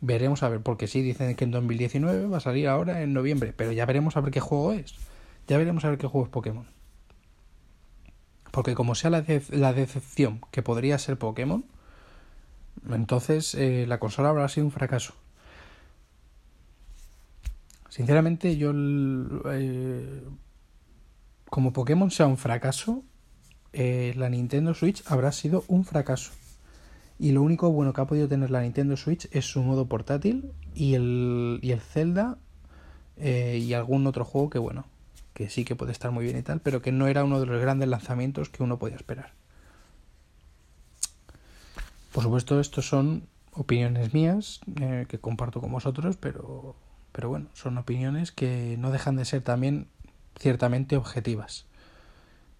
Veremos 0.00 0.42
a 0.42 0.48
ver. 0.48 0.60
Porque 0.60 0.86
sí, 0.86 1.02
dicen 1.02 1.36
que 1.36 1.44
en 1.44 1.50
2019 1.50 2.26
va 2.26 2.38
a 2.38 2.40
salir 2.40 2.66
ahora 2.68 3.02
en 3.02 3.12
noviembre. 3.12 3.52
Pero 3.54 3.72
ya 3.72 3.84
veremos 3.84 4.16
a 4.16 4.22
ver 4.22 4.30
qué 4.30 4.40
juego 4.40 4.72
es. 4.72 4.94
Ya 5.48 5.58
veremos 5.58 5.84
a 5.84 5.90
ver 5.90 5.98
qué 5.98 6.06
juego 6.06 6.24
es 6.24 6.30
Pokémon. 6.30 6.66
Porque 8.54 8.76
como 8.76 8.94
sea 8.94 9.10
la, 9.10 9.72
decepción 9.72 10.40
que 10.52 10.62
podría 10.62 10.96
ser 11.00 11.18
Pokémon, 11.18 11.64
entonces 12.88 13.56
eh, 13.56 13.84
la 13.88 13.98
consola 13.98 14.28
habrá 14.28 14.48
sido 14.48 14.66
un 14.66 14.70
fracaso. 14.70 15.12
Sinceramente, 17.88 18.56
yo 18.56 18.72
eh, 19.50 20.22
como 21.50 21.72
Pokémon 21.72 22.12
sea 22.12 22.28
un 22.28 22.36
fracaso, 22.36 23.02
eh, 23.72 24.14
la 24.16 24.28
Nintendo 24.28 24.72
Switch 24.72 25.02
habrá 25.06 25.32
sido 25.32 25.64
un 25.66 25.84
fracaso. 25.84 26.30
Y 27.18 27.32
lo 27.32 27.42
único 27.42 27.72
bueno 27.72 27.92
que 27.92 28.02
ha 28.02 28.06
podido 28.06 28.28
tener 28.28 28.52
la 28.52 28.62
Nintendo 28.62 28.96
Switch 28.96 29.26
es 29.32 29.46
su 29.46 29.64
modo 29.64 29.88
portátil 29.88 30.52
y 30.76 30.94
el, 30.94 31.58
y 31.60 31.72
el 31.72 31.80
Zelda 31.80 32.38
y 33.16 33.72
algún 33.72 34.06
otro 34.06 34.24
juego 34.24 34.48
que 34.48 34.58
bueno, 34.60 34.84
que 35.34 35.50
sí 35.50 35.64
que 35.64 35.76
puede 35.76 35.92
estar 35.92 36.12
muy 36.12 36.24
bien 36.24 36.38
y 36.38 36.42
tal, 36.42 36.60
pero 36.60 36.80
que 36.80 36.92
no 36.92 37.08
era 37.08 37.24
uno 37.24 37.40
de 37.40 37.46
los 37.46 37.60
grandes 37.60 37.88
lanzamientos 37.88 38.48
que 38.48 38.62
uno 38.62 38.78
podía 38.78 38.96
esperar. 38.96 39.32
Por 42.12 42.22
supuesto, 42.22 42.60
estos 42.60 42.88
son 42.88 43.26
opiniones 43.52 44.14
mías 44.14 44.60
eh, 44.80 45.06
que 45.08 45.18
comparto 45.18 45.60
con 45.60 45.72
vosotros, 45.72 46.16
pero, 46.16 46.76
pero 47.10 47.28
bueno, 47.28 47.48
son 47.54 47.76
opiniones 47.76 48.30
que 48.30 48.76
no 48.78 48.92
dejan 48.92 49.16
de 49.16 49.24
ser 49.24 49.42
también 49.42 49.88
ciertamente 50.38 50.96
objetivas. 50.96 51.66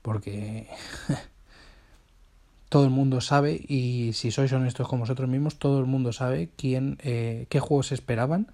Porque 0.02 0.68
todo 2.68 2.84
el 2.84 2.90
mundo 2.90 3.20
sabe, 3.20 3.64
y 3.68 4.10
si 4.14 4.32
sois 4.32 4.52
honestos 4.52 4.88
con 4.88 4.98
vosotros 4.98 5.28
mismos, 5.28 5.60
todo 5.60 5.78
el 5.78 5.87
mundo 5.87 6.12
sabe 6.12 6.50
quién, 6.56 6.98
eh, 7.04 7.46
qué 7.48 7.60
juegos 7.60 7.92
esperaban 7.92 8.48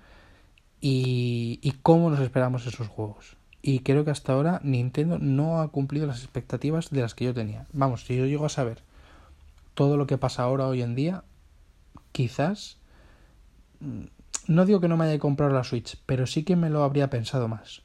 y, 0.82 1.58
y 1.62 1.72
cómo 1.82 2.10
nos 2.10 2.20
esperamos 2.20 2.66
esos 2.66 2.88
juegos. 2.88 3.39
Y 3.62 3.80
creo 3.80 4.04
que 4.04 4.10
hasta 4.10 4.32
ahora 4.32 4.60
Nintendo 4.62 5.18
no 5.18 5.60
ha 5.60 5.68
cumplido 5.68 6.06
las 6.06 6.20
expectativas 6.20 6.90
de 6.90 7.02
las 7.02 7.14
que 7.14 7.26
yo 7.26 7.34
tenía. 7.34 7.66
Vamos, 7.72 8.06
si 8.06 8.16
yo 8.16 8.26
llego 8.26 8.46
a 8.46 8.50
saber 8.50 8.82
todo 9.74 9.96
lo 9.96 10.06
que 10.06 10.18
pasa 10.18 10.42
ahora 10.42 10.66
hoy 10.66 10.82
en 10.82 10.94
día, 10.94 11.24
quizás 12.12 12.78
mm, 13.80 14.04
no 14.46 14.64
digo 14.64 14.80
que 14.80 14.88
no 14.88 14.96
me 14.96 15.04
haya 15.04 15.18
comprado 15.18 15.52
la 15.52 15.64
Switch, 15.64 15.98
pero 16.06 16.26
sí 16.26 16.42
que 16.42 16.56
me 16.56 16.70
lo 16.70 16.82
habría 16.82 17.10
pensado 17.10 17.48
más. 17.48 17.82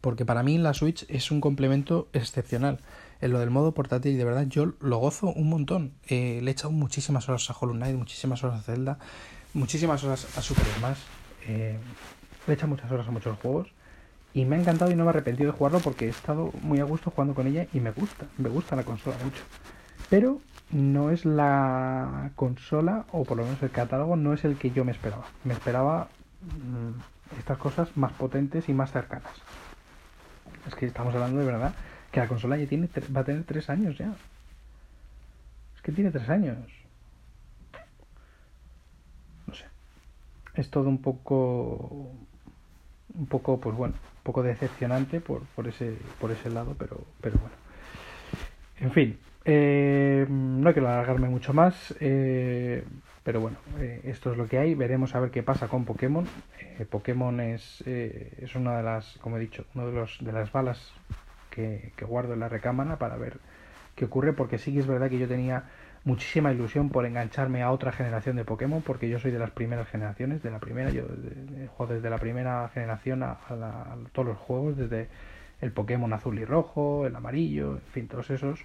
Porque 0.00 0.26
para 0.26 0.42
mí 0.42 0.58
la 0.58 0.74
Switch 0.74 1.06
es 1.08 1.30
un 1.30 1.40
complemento 1.40 2.08
excepcional. 2.12 2.78
En 3.22 3.32
lo 3.32 3.38
del 3.38 3.48
modo 3.48 3.72
portátil, 3.72 4.18
de 4.18 4.24
verdad, 4.24 4.46
yo 4.46 4.74
lo 4.80 4.98
gozo 4.98 5.32
un 5.32 5.48
montón. 5.48 5.94
Eh, 6.08 6.40
le 6.42 6.50
he 6.50 6.52
echado 6.52 6.72
muchísimas 6.72 7.26
horas 7.28 7.48
a 7.48 7.56
Hollow 7.58 7.74
Knight, 7.74 7.96
muchísimas 7.96 8.44
horas 8.44 8.60
a 8.60 8.62
Zelda, 8.62 8.98
muchísimas 9.54 10.04
horas 10.04 10.36
a 10.36 10.42
Super 10.42 10.66
Smash. 10.78 10.98
Eh, 11.46 11.78
le 12.46 12.52
he 12.52 12.54
echado 12.54 12.68
muchas 12.68 12.90
horas 12.90 13.08
a 13.08 13.12
muchos 13.12 13.38
juegos. 13.38 13.68
Y 14.34 14.44
me 14.44 14.56
ha 14.56 14.58
encantado 14.58 14.90
y 14.90 14.96
no 14.96 15.04
me 15.04 15.10
he 15.10 15.10
arrepentido 15.10 15.52
de 15.52 15.56
jugarlo 15.56 15.78
porque 15.78 16.06
he 16.06 16.08
estado 16.08 16.50
muy 16.62 16.80
a 16.80 16.84
gusto 16.84 17.12
jugando 17.12 17.34
con 17.34 17.46
ella 17.46 17.68
y 17.72 17.78
me 17.78 17.92
gusta, 17.92 18.26
me 18.36 18.48
gusta 18.48 18.74
la 18.74 18.82
consola 18.82 19.16
mucho. 19.24 19.42
Pero 20.10 20.40
no 20.70 21.10
es 21.10 21.24
la 21.24 22.32
consola, 22.34 23.06
o 23.12 23.24
por 23.24 23.36
lo 23.36 23.44
menos 23.44 23.62
el 23.62 23.70
catálogo, 23.70 24.16
no 24.16 24.32
es 24.32 24.44
el 24.44 24.56
que 24.56 24.72
yo 24.72 24.84
me 24.84 24.90
esperaba. 24.90 25.24
Me 25.44 25.54
esperaba 25.54 26.08
mm, 26.42 27.38
estas 27.38 27.58
cosas 27.58 27.96
más 27.96 28.12
potentes 28.12 28.68
y 28.68 28.74
más 28.74 28.90
cercanas. 28.90 29.32
Es 30.66 30.74
que 30.74 30.86
estamos 30.86 31.14
hablando 31.14 31.38
de 31.38 31.46
verdad 31.46 31.74
que 32.10 32.20
la 32.20 32.28
consola 32.28 32.56
ya 32.56 32.66
tiene 32.66 32.88
va 33.14 33.20
a 33.20 33.24
tener 33.24 33.44
tres 33.44 33.70
años 33.70 33.96
ya. 33.96 34.12
Es 35.76 35.82
que 35.82 35.92
tiene 35.92 36.10
tres 36.10 36.28
años. 36.28 36.58
No 39.46 39.54
sé. 39.54 39.64
Es 40.54 40.70
todo 40.70 40.88
un 40.88 40.98
poco 41.02 42.12
un 43.14 43.26
poco 43.26 43.60
pues 43.60 43.76
bueno 43.76 43.94
un 43.94 44.22
poco 44.22 44.42
decepcionante 44.42 45.20
por, 45.20 45.42
por 45.54 45.68
ese 45.68 45.96
por 46.20 46.30
ese 46.30 46.50
lado 46.50 46.74
pero 46.78 47.00
pero 47.20 47.38
bueno. 47.38 47.54
En 48.80 48.90
fin 48.92 49.18
eh, 49.44 50.26
no 50.28 50.72
que 50.72 50.80
alargarme 50.80 51.28
mucho 51.28 51.52
más 51.52 51.94
eh, 52.00 52.84
pero 53.22 53.40
bueno 53.40 53.56
eh, 53.78 54.00
esto 54.04 54.32
es 54.32 54.38
lo 54.38 54.46
que 54.46 54.58
hay. 54.58 54.74
Veremos 54.74 55.14
a 55.14 55.20
ver 55.20 55.30
qué 55.30 55.42
pasa 55.42 55.68
con 55.68 55.84
Pokémon. 55.84 56.26
Pokémon 56.90 57.40
es 57.40 57.82
es 57.86 58.54
una 58.54 58.76
de 58.76 58.82
las 58.82 59.18
como 59.18 59.36
he 59.36 59.40
dicho 59.40 59.64
uno 59.74 59.86
de 59.86 59.92
los 59.92 60.18
de 60.20 60.32
las 60.32 60.50
balas 60.52 60.92
que, 61.50 61.92
que 61.96 62.04
guardo 62.04 62.34
en 62.34 62.40
la 62.40 62.48
recámara 62.48 62.98
para 62.98 63.16
ver 63.16 63.38
qué 63.94 64.06
ocurre 64.06 64.32
porque 64.32 64.58
sí 64.58 64.72
que 64.72 64.80
es 64.80 64.86
verdad 64.86 65.08
que 65.08 65.18
yo 65.18 65.28
tenía 65.28 65.64
muchísima 66.04 66.52
ilusión 66.52 66.90
por 66.90 67.06
engancharme 67.06 67.62
a 67.62 67.70
otra 67.70 67.90
generación 67.90 68.36
de 68.36 68.44
Pokémon, 68.44 68.82
porque 68.82 69.08
yo 69.08 69.18
soy 69.18 69.30
de 69.30 69.38
las 69.38 69.50
primeras 69.50 69.88
generaciones, 69.88 70.42
de 70.42 70.50
la 70.50 70.58
primera, 70.58 70.90
yo 70.90 71.04
juego 71.76 71.94
desde 71.94 72.10
la 72.10 72.18
primera 72.18 72.68
generación 72.72 73.22
a, 73.22 73.38
todos 74.12 74.28
los 74.28 74.38
juegos, 74.38 74.76
desde 74.76 75.08
el 75.60 75.72
Pokémon 75.72 76.12
azul 76.12 76.38
y 76.38 76.44
rojo, 76.44 77.06
el 77.06 77.16
amarillo, 77.16 77.76
en 77.76 77.92
fin, 77.92 78.08
todos 78.08 78.30
esos, 78.30 78.60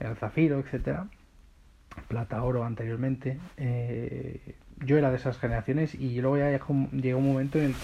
el 0.00 0.16
zafiro, 0.16 0.58
etcétera, 0.58 1.06
plata, 2.08 2.42
oro 2.42 2.64
anteriormente. 2.64 3.38
Eh, 3.56 4.56
yo 4.84 4.98
era 4.98 5.10
de 5.10 5.16
esas 5.16 5.38
generaciones 5.38 5.94
y 5.94 6.20
luego 6.20 6.38
ya 6.38 6.50
llegó 6.50 7.18
un 7.18 7.26
momento 7.26 7.58
en 7.58 7.74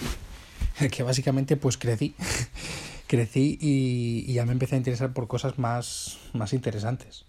el 0.81 0.91
que, 0.91 1.03
básicamente 1.03 1.55
pues 1.55 1.77
crecí. 1.77 2.15
crecí 3.07 3.57
y, 3.61 4.25
y, 4.27 4.33
ya 4.33 4.45
me 4.45 4.51
empecé 4.51 4.75
a 4.75 4.77
interesar 4.77 5.13
por 5.13 5.27
cosas 5.27 5.57
más, 5.57 6.19
más 6.33 6.53
interesantes. 6.53 7.25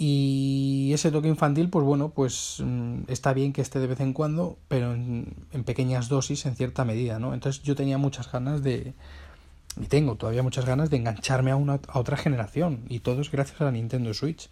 Y 0.00 0.92
ese 0.92 1.10
toque 1.10 1.26
infantil, 1.26 1.70
pues 1.70 1.84
bueno, 1.84 2.10
pues 2.10 2.62
mm, 2.64 3.00
está 3.08 3.32
bien 3.32 3.52
que 3.52 3.60
esté 3.60 3.80
de 3.80 3.88
vez 3.88 3.98
en 3.98 4.12
cuando, 4.12 4.56
pero 4.68 4.94
en, 4.94 5.34
pequeñas 5.66 6.08
dosis, 6.08 6.46
en 6.46 6.54
cierta 6.54 6.84
medida, 6.84 7.18
¿no? 7.18 7.34
Entonces 7.34 7.64
yo 7.64 7.74
tenía 7.74 7.98
muchas 7.98 8.30
ganas 8.30 8.62
de, 8.62 8.94
y 9.76 9.86
tengo 9.86 10.14
todavía 10.14 10.44
muchas 10.44 10.66
ganas 10.66 10.88
de 10.88 10.98
engancharme 10.98 11.50
a, 11.50 11.56
una, 11.56 11.80
a 11.88 11.98
otra 11.98 12.16
generación, 12.16 12.84
y 12.88 13.00
todo 13.00 13.20
es 13.20 13.32
gracias 13.32 13.60
a 13.60 13.64
la 13.64 13.72
Nintendo 13.72 14.14
Switch. 14.14 14.50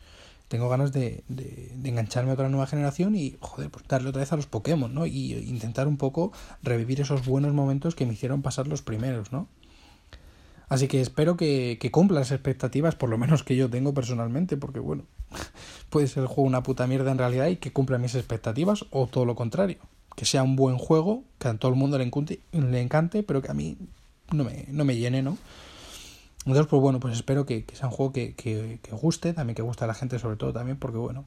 Tengo 0.48 0.68
ganas 0.68 0.92
de, 0.92 1.22
de, 1.28 1.70
de, 1.76 1.88
engancharme 1.90 2.32
a 2.32 2.34
otra 2.34 2.48
nueva 2.48 2.66
generación 2.66 3.14
y, 3.14 3.36
joder, 3.38 3.70
pues 3.70 3.86
darle 3.86 4.08
otra 4.08 4.22
vez 4.22 4.32
a 4.32 4.36
los 4.36 4.46
Pokémon, 4.46 4.92
¿no? 4.92 5.06
Y 5.06 5.32
intentar 5.34 5.86
un 5.86 5.96
poco 5.96 6.32
revivir 6.64 7.00
esos 7.00 7.24
buenos 7.24 7.52
momentos 7.52 7.94
que 7.94 8.04
me 8.04 8.14
hicieron 8.14 8.42
pasar 8.42 8.66
los 8.66 8.82
primeros, 8.82 9.30
¿no? 9.30 9.46
Así 10.68 10.88
que 10.88 11.00
espero 11.00 11.36
que, 11.36 11.78
que 11.80 11.92
cumpla 11.92 12.18
las 12.18 12.32
expectativas, 12.32 12.96
por 12.96 13.10
lo 13.10 13.16
menos 13.16 13.44
que 13.44 13.54
yo 13.54 13.70
tengo 13.70 13.94
personalmente, 13.94 14.56
porque 14.56 14.80
bueno, 14.80 15.04
puede 15.90 16.08
ser 16.08 16.22
el 16.22 16.28
juego 16.28 16.42
una 16.42 16.62
puta 16.62 16.86
mierda 16.86 17.10
en 17.10 17.18
realidad 17.18 17.48
y 17.48 17.56
que 17.56 17.72
cumpla 17.72 17.98
mis 17.98 18.14
expectativas, 18.14 18.84
o 18.90 19.06
todo 19.06 19.24
lo 19.24 19.34
contrario, 19.34 19.78
que 20.14 20.24
sea 20.24 20.42
un 20.42 20.56
buen 20.56 20.78
juego, 20.78 21.24
que 21.38 21.48
a 21.48 21.54
todo 21.56 21.70
el 21.70 21.76
mundo 21.76 21.98
le 21.98 22.80
encante, 22.80 23.22
pero 23.22 23.42
que 23.42 23.50
a 23.50 23.54
mí 23.54 23.76
no 24.32 24.44
me, 24.44 24.66
no 24.68 24.84
me 24.84 24.96
llene, 24.96 25.22
¿no? 25.22 25.38
Entonces, 26.46 26.66
pues 26.68 26.80
bueno, 26.80 27.00
pues 27.00 27.14
espero 27.14 27.44
que, 27.44 27.64
sea 27.72 27.88
un 27.88 27.92
juego 27.92 28.12
que, 28.12 28.34
que, 28.34 28.78
que, 28.80 28.92
guste, 28.92 29.32
también 29.32 29.56
que 29.56 29.62
guste 29.62 29.84
a 29.84 29.88
la 29.88 29.94
gente 29.94 30.18
sobre 30.18 30.36
todo 30.36 30.52
también, 30.52 30.78
porque 30.78 30.96
bueno, 30.96 31.24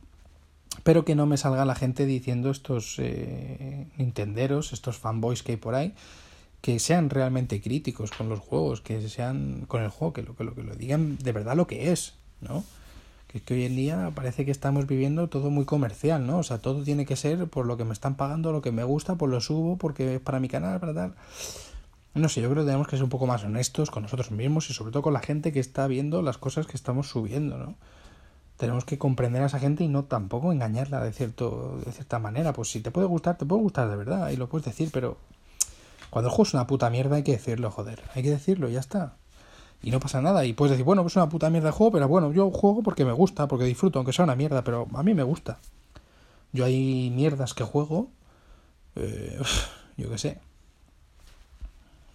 pero 0.83 1.03
que 1.03 1.15
no 1.15 1.25
me 1.25 1.37
salga 1.37 1.65
la 1.65 1.75
gente 1.75 2.05
diciendo 2.05 2.49
estos 2.49 2.95
eh, 2.99 3.87
nintenderos, 3.97 4.71
estos 4.71 4.97
fanboys 4.97 5.43
que 5.43 5.53
hay 5.53 5.57
por 5.57 5.75
ahí, 5.75 5.93
que 6.61 6.79
sean 6.79 7.09
realmente 7.09 7.61
críticos 7.61 8.11
con 8.11 8.29
los 8.29 8.39
juegos, 8.39 8.81
que 8.81 9.07
sean 9.09 9.65
con 9.67 9.83
el 9.83 9.89
juego, 9.89 10.13
que 10.13 10.23
lo 10.23 10.35
que 10.35 10.43
lo, 10.43 10.55
que 10.55 10.63
lo 10.63 10.75
digan 10.75 11.17
de 11.17 11.31
verdad 11.31 11.55
lo 11.55 11.67
que 11.67 11.91
es, 11.91 12.15
¿no? 12.41 12.63
Que, 13.29 13.41
que 13.41 13.53
hoy 13.53 13.65
en 13.65 13.75
día 13.77 14.11
parece 14.13 14.43
que 14.43 14.51
estamos 14.51 14.87
viviendo 14.87 15.29
todo 15.29 15.49
muy 15.49 15.63
comercial, 15.63 16.27
¿no? 16.27 16.39
O 16.39 16.43
sea, 16.43 16.57
todo 16.57 16.83
tiene 16.83 17.05
que 17.05 17.15
ser 17.15 17.47
por 17.47 17.65
lo 17.65 17.77
que 17.77 17.85
me 17.85 17.93
están 17.93 18.15
pagando, 18.15 18.51
lo 18.51 18.61
que 18.61 18.71
me 18.71 18.83
gusta, 18.83 19.15
por 19.15 19.29
lo 19.29 19.39
subo, 19.39 19.77
porque 19.77 20.15
es 20.15 20.19
para 20.19 20.39
mi 20.39 20.49
canal, 20.49 20.79
para 20.79 20.93
tal. 20.93 21.15
No 22.15 22.27
sé, 22.27 22.41
yo 22.41 22.49
creo 22.49 22.63
que 22.63 22.67
tenemos 22.67 22.87
que 22.87 22.97
ser 22.97 23.03
un 23.03 23.09
poco 23.09 23.27
más 23.27 23.43
honestos 23.43 23.91
con 23.91 24.03
nosotros 24.03 24.31
mismos 24.31 24.69
y 24.69 24.73
sobre 24.73 24.91
todo 24.91 25.03
con 25.03 25.13
la 25.13 25.21
gente 25.21 25.51
que 25.51 25.59
está 25.59 25.87
viendo 25.87 26.21
las 26.21 26.37
cosas 26.37 26.65
que 26.65 26.75
estamos 26.75 27.07
subiendo, 27.07 27.57
¿no? 27.57 27.75
Tenemos 28.57 28.83
que 28.83 28.97
comprender 28.97 29.43
a 29.43 29.45
esa 29.45 29.59
gente 29.59 29.83
y 29.83 29.87
no 29.87 30.03
tampoco 30.03 30.51
engañarla 30.51 31.01
de 31.01 31.13
cierto 31.13 31.79
de 31.85 31.91
cierta 31.91 32.19
manera. 32.19 32.51
Pues 32.51 32.71
si 32.71 32.81
te 32.81 32.91
puede 32.91 33.07
gustar, 33.07 33.37
te 33.37 33.45
puede 33.45 33.61
gustar 33.61 33.89
de 33.89 33.95
verdad 33.95 34.31
y 34.31 34.37
lo 34.37 34.49
puedes 34.49 34.65
decir, 34.65 34.89
pero 34.91 35.17
cuando 36.09 36.29
el 36.29 36.31
juego 36.31 36.47
es 36.47 36.53
una 36.55 36.67
puta 36.67 36.89
mierda 36.89 37.17
hay 37.17 37.23
que 37.23 37.33
decirlo, 37.33 37.71
joder. 37.71 38.01
Hay 38.15 38.23
que 38.23 38.31
decirlo, 38.31 38.67
ya 38.67 38.79
está. 38.79 39.13
Y 39.81 39.91
no 39.91 39.99
pasa 39.99 40.21
nada. 40.21 40.45
Y 40.45 40.53
puedes 40.53 40.71
decir, 40.71 40.85
bueno, 40.85 41.03
pues 41.03 41.13
es 41.13 41.17
una 41.17 41.29
puta 41.29 41.49
mierda 41.49 41.69
el 41.69 41.73
juego, 41.73 41.91
pero 41.93 42.07
bueno, 42.07 42.31
yo 42.33 42.49
juego 42.51 42.83
porque 42.83 43.05
me 43.05 43.13
gusta, 43.13 43.47
porque 43.47 43.65
disfruto, 43.65 43.99
aunque 43.99 44.13
sea 44.13 44.25
una 44.25 44.35
mierda, 44.35 44.63
pero 44.63 44.87
a 44.93 45.03
mí 45.03 45.13
me 45.13 45.23
gusta. 45.23 45.59
Yo 46.51 46.65
hay 46.65 47.11
mierdas 47.11 47.53
que 47.53 47.63
juego, 47.63 48.09
eh, 48.95 49.39
yo 49.97 50.09
qué 50.09 50.17
sé, 50.17 50.39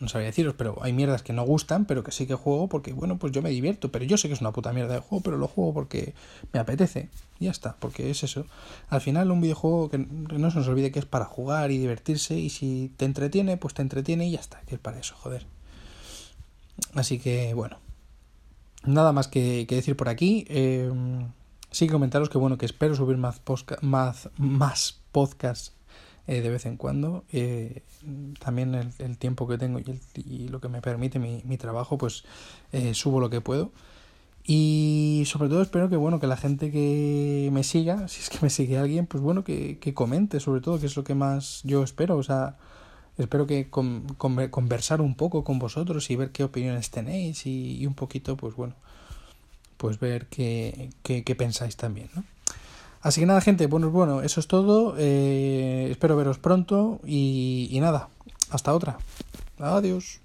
no 0.00 0.08
sabría 0.08 0.26
deciros, 0.26 0.54
pero 0.56 0.76
hay 0.82 0.92
mierdas 0.92 1.22
que 1.22 1.32
no 1.32 1.44
gustan, 1.44 1.84
pero 1.86 2.04
que 2.04 2.12
sí 2.12 2.26
que 2.26 2.34
juego 2.34 2.68
porque, 2.68 2.92
bueno, 2.92 3.18
pues 3.18 3.32
yo 3.32 3.42
me 3.42 3.50
divierto, 3.50 3.90
pero 3.90 4.04
yo 4.04 4.16
sé 4.16 4.28
que 4.28 4.34
es 4.34 4.40
una 4.40 4.52
puta 4.52 4.72
mierda 4.72 4.94
de 4.94 5.00
juego, 5.00 5.22
pero 5.22 5.36
lo 5.36 5.48
juego 5.48 5.72
porque 5.72 6.14
me 6.52 6.60
apetece. 6.60 7.08
Y 7.38 7.46
ya 7.46 7.50
está, 7.50 7.76
porque 7.78 8.10
es 8.10 8.22
eso. 8.22 8.46
Al 8.88 9.00
final 9.00 9.30
un 9.30 9.40
videojuego 9.40 9.90
que 9.90 9.98
no 9.98 10.50
se 10.50 10.58
nos 10.58 10.68
olvide 10.68 10.92
que 10.92 10.98
es 10.98 11.06
para 11.06 11.24
jugar 11.24 11.70
y 11.70 11.78
divertirse 11.78 12.36
y 12.36 12.50
si 12.50 12.92
te 12.96 13.04
entretiene, 13.04 13.56
pues 13.56 13.74
te 13.74 13.82
entretiene 13.82 14.26
y 14.28 14.32
ya 14.32 14.40
está, 14.40 14.60
que 14.66 14.74
es 14.74 14.80
para 14.80 14.98
eso, 14.98 15.14
joder. 15.16 15.46
Así 16.94 17.18
que, 17.18 17.54
bueno, 17.54 17.78
nada 18.84 19.12
más 19.12 19.28
que, 19.28 19.66
decir 19.68 19.96
por 19.96 20.08
aquí. 20.08 20.44
Eh, 20.48 20.90
sí 21.70 21.88
comentaros 21.88 22.28
que, 22.28 22.38
bueno, 22.38 22.56
que 22.56 22.66
espero 22.66 22.94
subir 22.94 23.16
más, 23.16 23.42
más, 23.82 24.30
más 24.36 25.00
podcasts 25.12 25.72
eh, 26.26 26.40
de 26.40 26.48
vez 26.48 26.64
en 26.66 26.76
cuando. 26.76 27.24
Eh, 27.32 27.82
también 28.38 28.74
el, 28.74 29.18
tiempo 29.18 29.46
que 29.46 29.58
tengo 29.58 29.78
y, 29.78 30.48
lo 30.48 30.60
que 30.60 30.68
me 30.68 30.80
permite 30.80 31.18
mi, 31.18 31.42
mi 31.44 31.58
trabajo, 31.58 31.98
pues 31.98 32.24
eh, 32.72 32.94
subo 32.94 33.20
lo 33.20 33.28
que 33.28 33.40
puedo. 33.40 33.72
Y 34.46 35.24
sobre 35.26 35.48
todo 35.48 35.62
espero 35.62 35.88
que 35.88 35.96
bueno 35.96 36.20
que 36.20 36.26
la 36.26 36.36
gente 36.36 36.70
que 36.70 37.48
me 37.52 37.64
siga, 37.64 38.08
si 38.08 38.20
es 38.20 38.30
que 38.30 38.38
me 38.40 38.50
sigue 38.50 38.78
alguien, 38.78 39.06
pues 39.06 39.22
bueno 39.22 39.44
que, 39.44 39.78
que 39.78 39.94
comente 39.94 40.40
sobre 40.40 40.60
todo, 40.60 40.80
que 40.80 40.86
es 40.86 40.96
lo 40.96 41.04
que 41.04 41.14
más 41.14 41.60
yo 41.64 41.82
espero. 41.82 42.16
O 42.16 42.22
sea, 42.22 42.56
espero 43.18 43.46
que 43.46 43.68
conversar 43.70 45.00
un 45.00 45.14
poco 45.14 45.44
con 45.44 45.58
vosotros 45.58 46.10
y 46.10 46.16
ver 46.16 46.30
qué 46.30 46.44
opiniones 46.44 46.90
tenéis 46.90 47.46
y, 47.46 47.86
un 47.86 47.94
poquito, 47.94 48.36
pues 48.36 48.54
bueno, 48.54 48.74
pues 49.76 49.98
ver 50.00 50.26
qué, 50.26 50.90
qué, 51.02 51.34
pensáis 51.34 51.76
también, 51.76 52.10
¿no? 52.14 52.24
Así 53.02 53.20
que 53.20 53.26
nada, 53.26 53.42
gente, 53.42 53.66
bueno, 53.66 53.90
bueno, 53.90 54.22
eso 54.22 54.40
es 54.40 54.46
todo. 54.46 54.94
Eh, 54.96 55.88
espero 55.90 56.16
veros 56.16 56.38
pronto 56.38 57.00
y, 57.04 57.68
y 57.70 57.80
nada, 57.80 58.08
hasta 58.50 58.72
otra. 58.74 58.96
Adiós. 59.58 60.23